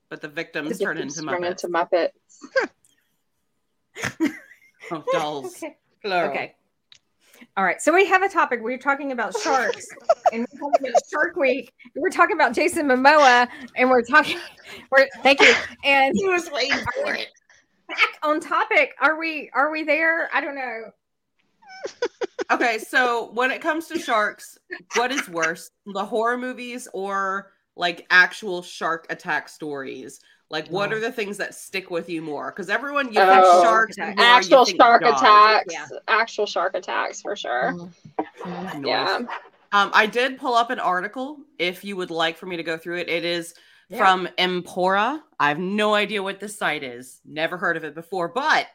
[0.09, 1.63] But the victims The turn victims into turn Muppets.
[1.63, 1.67] into
[4.07, 4.29] Muppets.
[4.91, 5.55] Oh, dolls.
[5.63, 5.75] Okay.
[6.01, 6.29] Plural.
[6.31, 6.55] Okay.
[7.57, 7.81] All right.
[7.81, 8.59] So we have a topic.
[8.61, 9.85] We're talking about sharks
[10.33, 11.73] and we're talking about Shark Week.
[11.95, 14.37] We're talking about Jason Momoa and we're talking
[14.91, 15.53] we're thank you.
[15.83, 17.27] And He was waiting for it.
[17.87, 18.93] back on topic.
[19.01, 20.29] Are we are we there?
[20.33, 20.91] I don't know.
[22.51, 24.57] Okay, so when it comes to sharks,
[24.95, 30.19] what is worse, the horror movies or like actual shark attack stories?
[30.49, 30.95] Like, what Oh.
[30.95, 32.51] are the things that stick with you more?
[32.51, 33.63] Because everyone, you think Oh.
[33.63, 33.97] sharks.
[33.99, 35.21] Actual shark Jaws.
[35.21, 35.73] attacks.
[35.73, 35.87] Yeah.
[36.07, 37.73] Actual shark attacks for sure.
[38.39, 38.85] Mhm.
[38.87, 39.19] Yeah.
[39.71, 41.37] Um, I did pull up an article.
[41.59, 43.53] If you would like for me to go through it, it is
[43.89, 43.99] Yeah.
[43.99, 45.21] from Empora.
[45.39, 47.21] I have no idea what this site is.
[47.23, 48.27] Never heard of it before.
[48.29, 48.67] But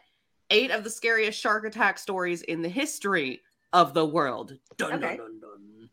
[0.51, 4.57] eight of the scariest shark attack stories in the history of the world.
[4.77, 5.17] Dun, Okay.
[5.17, 5.91] dun, dun, dun.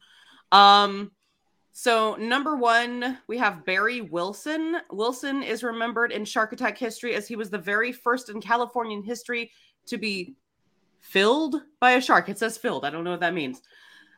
[0.52, 1.12] Um.
[1.74, 4.78] So number one, we have Barry Wilson.
[4.92, 9.04] Wilson is remembered in shark attack history as he was the very first in Californian
[9.04, 9.52] history
[9.86, 10.36] to be
[11.00, 12.30] filled by a shark.
[12.30, 12.86] It says filled.
[12.86, 13.62] I don't know what that means.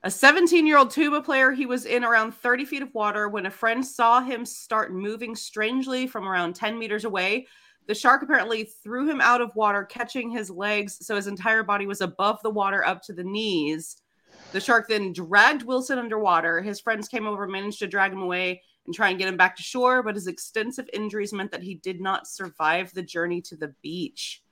[0.03, 3.45] A 17 year old tuba player, he was in around 30 feet of water when
[3.45, 7.47] a friend saw him start moving strangely from around 10 meters away.
[7.87, 11.85] The shark apparently threw him out of water, catching his legs so his entire body
[11.85, 14.02] was above the water up to the knees.
[14.53, 16.61] The shark then dragged Wilson underwater.
[16.61, 19.55] His friends came over, managed to drag him away and try and get him back
[19.55, 23.55] to shore, but his extensive injuries meant that he did not survive the journey to
[23.55, 24.43] the beach.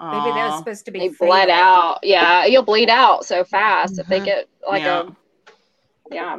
[0.00, 0.58] Maybe that's Aw.
[0.58, 1.98] supposed to be They bled out.
[2.02, 4.24] Yeah, you'll bleed out so fast if they Mhm.
[4.24, 5.02] get like Yeah.
[5.02, 6.38] a yeah.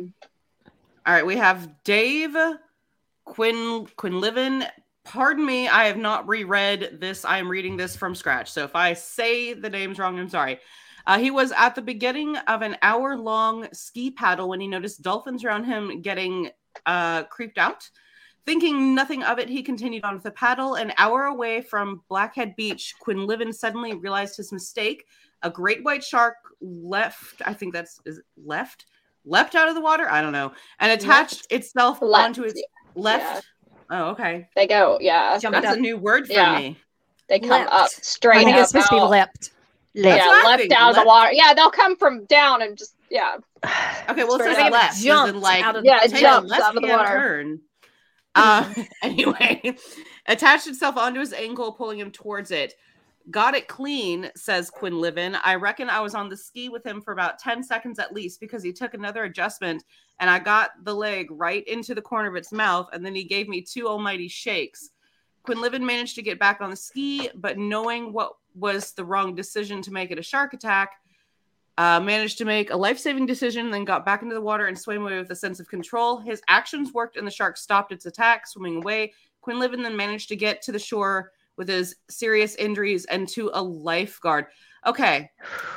[1.05, 2.35] All right, we have Dave
[3.25, 4.67] Quinn Quinlivan.
[5.03, 7.25] Pardon me, I have not reread this.
[7.25, 8.49] I am reading this from scratch.
[8.51, 10.59] So if I say the names wrong, I'm sorry.
[11.07, 15.01] Uh, he was at the beginning of an hour long ski paddle when he noticed
[15.01, 16.49] dolphins around him getting
[16.85, 17.89] uh, creeped out.
[18.45, 20.75] Thinking nothing of it, he continued on with the paddle.
[20.75, 25.05] An hour away from Blackhead Beach, Quinlivan suddenly realized his mistake.
[25.43, 28.85] A great white shark left, I think that's is left,
[29.25, 30.09] leapt out of the water.
[30.09, 32.61] I don't know, and attached itself Left, onto its
[32.95, 33.45] left.
[33.89, 34.47] Oh, okay.
[34.55, 35.37] They go, yeah.
[35.37, 35.77] Jumped That's up.
[35.77, 36.57] a new word for Yeah.
[36.57, 36.77] me.
[37.27, 37.71] They come Leapt.
[37.71, 39.51] up I straight think up it's supposed to be leapt.
[39.95, 41.31] Let- Yeah, what I left out of the water.
[41.33, 43.37] Yeah, they'll come from down and just yeah.
[44.09, 44.71] Okay, well, it Straight says up.
[44.71, 44.93] left.
[44.97, 47.07] as Jumped like, out of Yeah, it take jumps out of the water.
[47.07, 47.59] turn.
[48.35, 48.71] Uh,
[49.03, 49.75] anyway,
[50.27, 52.73] attached itself onto his ankle, pulling him towards it.
[53.31, 55.39] Got it clean, says Quinlivan.
[55.43, 58.39] I reckon I was on the ski with him for about 10 seconds at least
[58.39, 59.83] because he took another adjustment
[60.19, 63.23] and I got the leg right into the corner of its mouth and then he
[63.23, 64.89] gave me two almighty shakes.
[65.47, 69.81] Quinlivan managed to get back on the ski, but knowing what was the wrong decision
[69.83, 70.91] to make it a shark attack,
[71.77, 74.77] uh, managed to make a life saving decision, then got back into the water and
[74.77, 76.17] swam away with a sense of control.
[76.17, 79.13] His actions worked, and the shark stopped its attack, swimming away.
[79.45, 83.61] Quinlivan then managed to get to the shore with his serious injuries and to a
[83.61, 84.47] lifeguard.
[84.85, 85.29] Okay,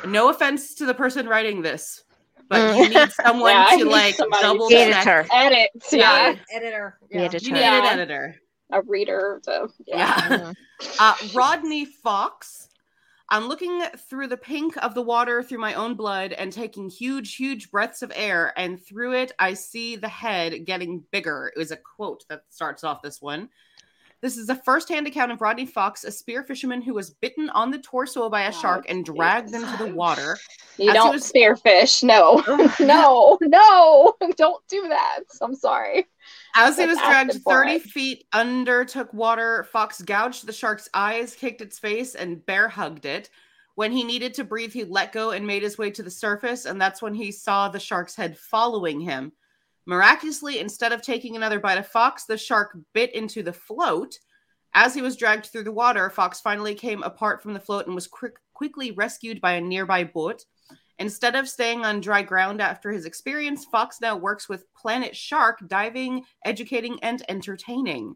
[0.07, 2.05] no offense to the person writing this,
[2.49, 5.07] but you need someone Yeah, to need like double to- check.
[5.07, 5.27] Editor.
[5.33, 5.71] Edit.
[5.93, 5.99] Yeah.
[6.31, 6.35] Yeah.
[6.53, 6.99] Editor.
[7.11, 7.21] Yeah.
[7.23, 7.45] editor.
[7.47, 7.79] You need Yeah.
[7.79, 8.37] an editor.
[8.73, 9.41] A reader.
[9.45, 10.29] So yeah.
[10.29, 10.53] Yeah.
[10.99, 12.69] Uh, Rodney Fox.
[13.29, 17.37] I'm looking through the pink of the water through my own blood and taking huge,
[17.37, 18.53] huge breaths of air.
[18.59, 21.53] And through it, I see the head getting bigger.
[21.55, 23.49] It was a quote that starts off this one.
[24.21, 27.71] This is a first-hand account of Rodney Fox, a spear fisherman who was bitten on
[27.71, 30.37] the torso by a Oh, shark and dragged into the water.
[30.79, 32.03] You As don't was- spearfish.
[32.05, 32.43] No.
[32.81, 33.39] no.
[33.41, 34.15] No.
[34.37, 35.21] Don't do that.
[35.41, 36.07] I'm sorry.
[36.55, 37.83] As he was dragged 30 it.
[37.83, 43.07] feet under, took water, Fox gouged the shark's eyes, kicked its face, and bear hugged
[43.07, 43.31] it.
[43.75, 46.67] When he needed to breathe, he let go and made his way to the surface,
[46.67, 49.33] and that's when he saw the shark's head following him.
[49.87, 54.19] Miraculously, instead of taking another bite of Fox, the shark bit into the float.
[54.75, 57.95] As he was dragged through the water, Fox finally came apart from the float and
[57.95, 60.45] was quick, quickly rescued by a nearby boat.
[61.03, 65.59] Instead of staying on dry ground after his experience, Fox now works with Planet Shark,
[65.67, 68.15] diving, educating, and entertaining.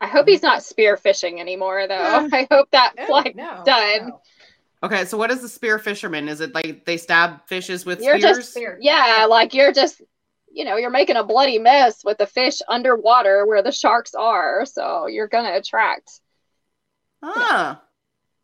[0.00, 1.94] I hope he's not spearfishing anymore though.
[1.94, 2.28] Yeah.
[2.32, 4.08] I hope that's No, like no, done.
[4.08, 4.20] no.
[4.84, 6.28] Okay, so what is the spear fisherman?
[6.28, 8.36] Is it like they stab fishes with You're spears?
[8.54, 10.00] just yeah, like you're just
[10.54, 14.64] you know, you're making a bloody mess with the fish underwater where the sharks are,
[14.64, 16.20] so you're gonna attract.
[17.22, 17.82] ah.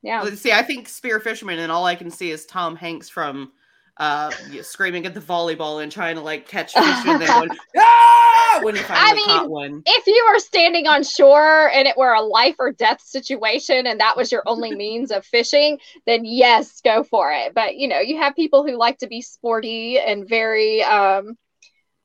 [0.03, 0.25] Yeah.
[0.35, 3.53] See, I think spear fisherman, and all I can see is Tom Hanks from
[3.99, 4.31] uh
[4.63, 8.77] screaming at the volleyball and trying to like catch fish and then going, "Ah!" when
[8.77, 9.83] you I mean, caught one.
[9.87, 13.99] if you were standing on shore and it were a life or death situation and
[13.99, 17.55] that was your only means of fishing, then yes, go for it.
[17.55, 21.37] But you know, you have people who like to be sporty and very um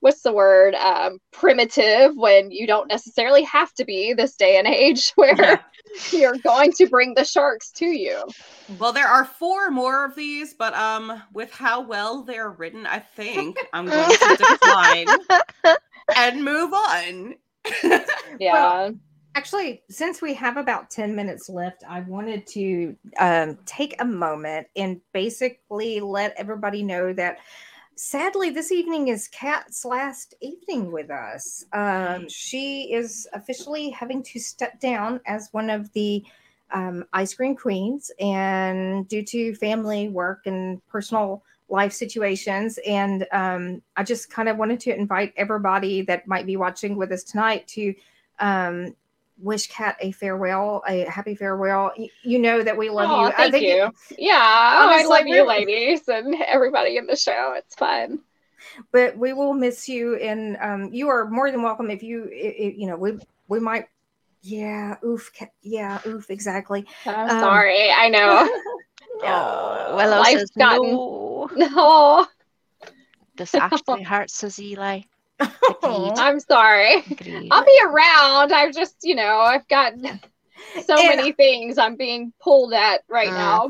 [0.04, 0.76] what's the word?
[0.76, 5.58] Um primitive when you don't necessarily have to be this day and age where Yeah.
[6.12, 8.22] you're going to bring the sharks to you.
[8.80, 13.00] Well, there are four more of these, but um, with how well they're written, I
[13.00, 15.08] think I'm going to decline
[16.16, 17.36] and move on.
[18.40, 18.92] Yeah.
[19.36, 24.68] Actually, since we have about 10 minutes left, I wanted to um, take a moment
[24.76, 27.38] and basically let everybody know that
[27.96, 31.66] sadly, this evening is Kat's last evening with us.
[31.74, 36.24] Um, she is officially having to step down as one of the
[36.72, 42.80] um, I-Scream Queens, and due to family work and personal life situations.
[42.88, 47.12] And um, I just kind of wanted to invite everybody that might be watching with
[47.12, 47.94] us tonight to
[48.40, 48.96] um,
[49.40, 51.92] wish Kat a farewell, a happy farewell.
[51.98, 53.28] You, you know that we love Aw, you.
[53.28, 53.92] I thank think you.
[54.18, 54.36] Yeah.
[54.38, 57.54] Oh, I love you, ladies, and everybody in the show.
[57.58, 58.20] It's fun.
[58.92, 62.48] but we will miss you and um you are more than welcome if you i
[62.64, 63.20] i- you know we
[63.50, 63.86] we might
[64.42, 65.30] yeah oof
[65.62, 67.92] yeah oof exactly I'm Um, sorry.
[67.92, 68.50] I know.
[69.26, 71.50] Oh, Willow life's says gotten- no.
[71.56, 72.28] no,
[73.38, 75.02] This actually hurts us, Eli.
[75.84, 76.96] I'm sorry.
[77.10, 77.50] Agreed.
[77.52, 78.52] I'll be around.
[78.54, 79.94] I've just, you know, I've got
[80.86, 83.34] so And- many things I'm being pulled at right Mm.
[83.34, 83.70] now.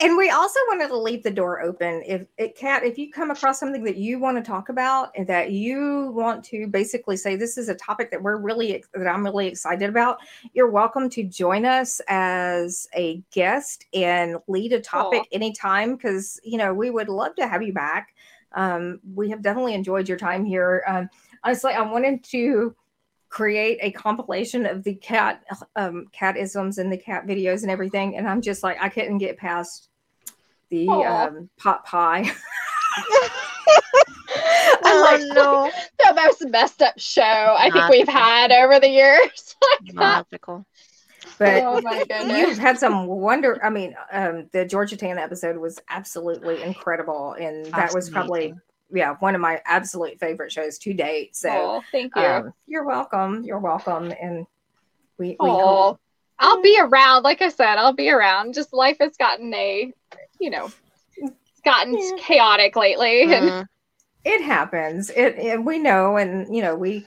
[0.00, 3.30] and we also wanted to leave the door open if it Kat if you come
[3.30, 7.36] across something that you want to talk about and that you want to basically say
[7.36, 10.18] this is a topic that we're really that i'm really excited about
[10.52, 16.58] you're welcome to join us as a guest and lead a topic anytime because you
[16.58, 18.14] know we would love to have you back
[18.54, 21.08] um, we have definitely enjoyed your time here um,
[21.44, 22.74] honestly i wanted to
[23.28, 25.42] create a compilation of the Kat
[25.76, 29.18] um Kat isms and the Kat videos and everything and i'm just like i couldn't
[29.18, 29.88] get past
[30.68, 32.30] the um pot pie
[34.84, 35.70] I'm oh like, no.
[35.98, 39.56] The most messed up show I think we've had over the years.
[39.92, 40.66] Magical.
[41.42, 45.78] But oh my you've had some wonder i mean um the Georgia Tann episode was
[45.88, 48.54] absolutely incredible and that was probably
[48.92, 52.22] yeah one of my absolute favorite shows to date so Oh, thank you.
[52.22, 54.46] um, you're welcome you're welcome and
[55.18, 56.00] we, we Oh, hope
[56.38, 57.22] I'll be around.
[57.22, 58.54] Like I said, I'll be around.
[58.54, 59.92] Just life has gotten a,
[60.40, 60.72] you know,
[61.16, 62.16] it's gotten Yeah.
[62.18, 63.22] chaotic lately.
[63.22, 63.68] And Mm,
[64.24, 67.06] it happens it, and we know and you know we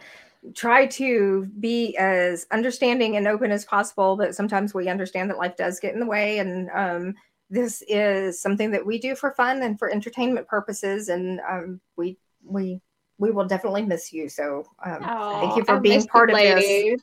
[0.54, 5.56] try to be as understanding and open as possible but sometimes we understand that life
[5.56, 7.16] does get in the way and um,
[7.50, 12.18] this is something that we do for fun and for entertainment purposes and um, we
[12.44, 12.80] we
[13.18, 17.02] we will definitely miss you so um, Oh, you for I being part of this.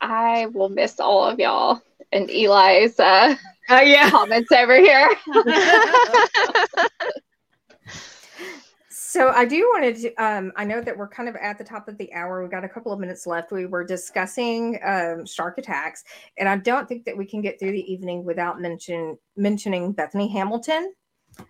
[0.00, 1.82] I will miss all of y'all
[2.12, 3.34] and Eli's uh,
[3.70, 5.10] uh, yeah comments over here.
[9.08, 10.14] So I do want to.
[10.16, 12.42] Um, I know that we're kind of at the top of the hour.
[12.42, 13.50] We've got a couple of minutes left.
[13.50, 16.04] We were discussing um, shark attacks,
[16.36, 20.28] and I don't think that we can get through the evening without mention mentioning Bethany
[20.28, 20.92] Hamilton.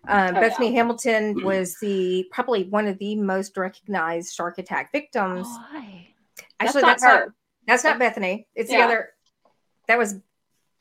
[0.07, 5.49] Um, Oh, Bethany Hamilton was the probably one of the most recognized shark attack victims.
[5.49, 6.07] Why?
[6.61, 7.35] Actually, that's that's not not her.
[7.67, 8.47] that's not Bethany.
[8.55, 9.09] It's the other.
[9.89, 10.15] That was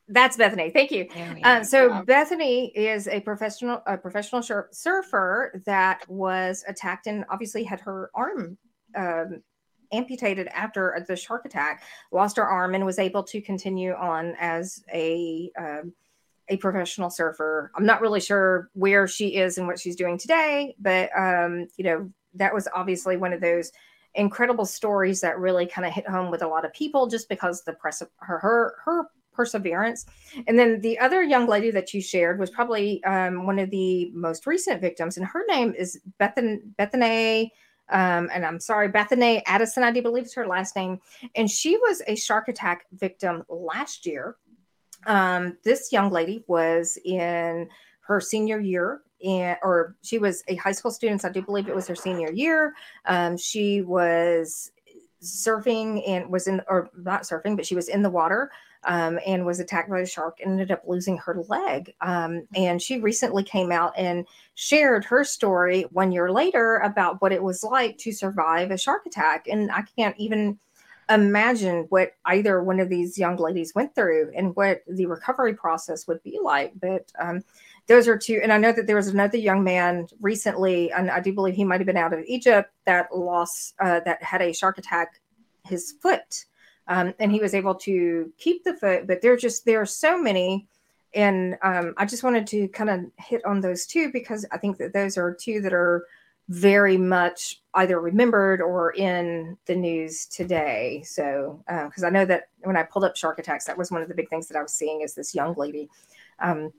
[0.09, 0.69] that's Bethany.
[0.69, 1.07] Thank you.
[1.13, 2.01] There Um, so Yeah.
[2.03, 8.09] Bethany is a professional a professional sur- surfer that was attacked and obviously had her
[8.13, 8.57] arm
[8.95, 9.43] um,
[9.91, 11.83] amputated after the shark attack.
[12.11, 15.93] Lost her arm and was able to continue on as a um,
[16.49, 17.71] a professional surfer.
[17.75, 21.83] I'm not really sure where she is and what she's doing today, but um, you
[21.83, 23.71] know that was obviously one of those
[24.15, 27.63] incredible stories that really kind of hit home with a lot of people just because
[27.63, 30.05] the press her her her perseverance
[30.47, 34.11] and then the other young lady that you shared was probably um, one of the
[34.13, 37.53] most recent victims, and her name is Bethan Bethany.
[37.89, 40.99] Um, and I'm sorry, Bethany Addison, I do believe is her last name.
[41.35, 44.35] And she was a shark attack victim last year.
[45.05, 47.69] Um, this young lady was in
[48.01, 51.21] her senior year, in, or she was a high school student.
[51.21, 52.73] So I do believe it was her senior year.
[53.05, 54.69] Um, she was
[55.23, 58.51] surfing and was in, or not surfing, but she was in the water
[58.83, 61.93] um, and was attacked by a shark and ended up losing her leg.
[62.01, 64.25] Um, and she recently came out and
[64.55, 69.05] shared her story one year later about what it was like to survive a shark
[69.05, 69.47] attack.
[69.47, 70.59] And I can't even
[71.09, 76.07] imagine what either one of these young ladies went through and what the recovery process
[76.07, 76.73] would be like.
[76.79, 77.43] But um,
[77.87, 81.21] those are two, and I know that there was another young man recently, and I
[81.21, 84.53] do believe he might have been out of Egypt that lost uh, that had a
[84.53, 85.21] shark attack
[85.63, 86.45] his foot,
[86.87, 89.07] um, and he was able to keep the foot.
[89.07, 90.67] But there are just there are so many
[91.13, 94.77] and um, I just wanted to kind of hit on those two because I think
[94.77, 96.05] that those are two that are
[96.49, 101.03] very much either remembered or in the news today.
[101.05, 104.01] So, because uh, I know that when I pulled up shark attacks, that was one
[104.01, 105.89] of the big things that I was seeing is this young lady.
[106.39, 106.71] Um,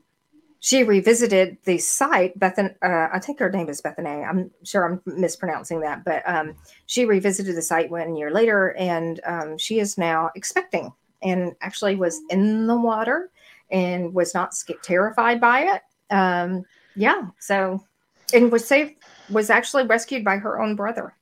[0.61, 2.39] she revisited the site.
[2.39, 4.25] Bethan, uh, I think her name is Bethany.
[4.25, 6.55] I'm sure I'm mispronouncing that, but um,
[6.87, 10.93] she revisited the site one year later, and um, she is now expecting,
[11.23, 13.31] and actually was in the water
[13.71, 14.53] and was not
[14.83, 15.83] terrified by it.
[16.11, 16.65] Um,
[16.97, 17.85] yeah, so
[18.33, 18.95] and was saved
[19.31, 21.15] was actually rescued by her own brother.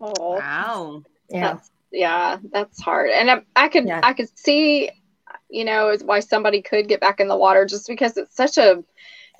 [0.00, 1.02] Oh wow!
[1.30, 3.10] Yeah, that's, yeah, that's hard.
[3.10, 4.00] And I, I could yeah.
[4.02, 4.90] I could see,
[5.50, 8.58] you know, is why somebody could get back in the water just because it's such
[8.58, 8.82] a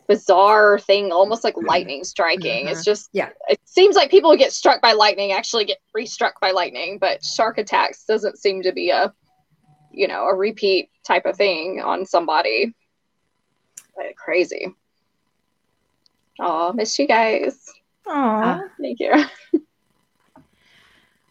[0.08, 2.66] bizarre thing, almost like lightning striking.
[2.66, 2.72] Mm-hmm.
[2.72, 3.30] It's just yeah.
[3.48, 7.24] It seems like people who get struck by lightning actually get re-struck by lightning, but
[7.24, 9.12] shark attacks doesn't seem to be a
[9.90, 12.74] you know a repeat type of thing on somebody.
[13.96, 14.74] Like, crazy.
[16.40, 17.70] Oh, miss you guys.
[18.06, 19.12] Oh, thank you.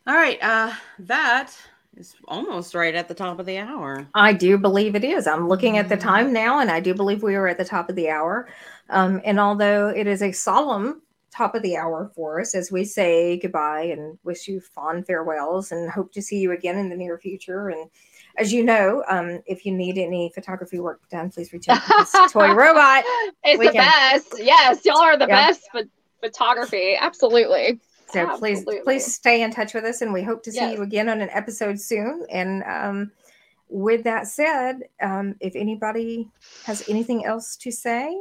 [0.07, 1.55] All right, uh, that
[1.97, 4.07] is almost right at the top of the hour.
[4.13, 5.27] I do believe it is.
[5.27, 6.07] I'm looking at the mm-hmm.
[6.07, 8.47] time now, and I do believe we are at the top of the hour.
[8.89, 12.83] Um, and although it is a solemn top of the hour for us as we
[12.83, 16.95] say goodbye and wish you fond farewells and hope to see you again in the
[16.95, 17.89] near future and
[18.37, 22.29] as you know, um, if you need any photography work done, please reach out to
[22.31, 23.03] Toy Robot.
[23.43, 24.35] It's we the can, best.
[24.39, 25.47] Yes, y'all are the yeah.
[25.47, 25.81] best for
[26.21, 26.95] photography.
[26.95, 27.79] Absolutely.
[28.11, 28.75] So Absolutely.
[28.75, 30.77] please, please stay in touch with us, and we hope to see yes.
[30.77, 32.25] you again on an episode soon.
[32.29, 33.11] And um,
[33.69, 36.29] with that said, um, if anybody
[36.65, 38.15] has anything else to say,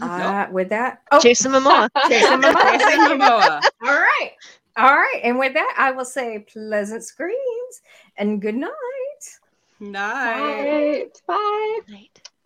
[0.00, 1.88] uh, with that, oh, Jason Momoa.
[2.08, 2.78] Jason Momoa.
[2.78, 3.60] Jason Momoa.
[3.82, 4.32] All right.
[4.76, 5.20] All right.
[5.24, 7.82] And with that, I will say pleasant screams
[8.18, 8.70] and good night.
[9.80, 11.20] Night.
[11.26, 11.34] Bye.
[11.36, 11.80] Bye.
[11.88, 12.25] Night.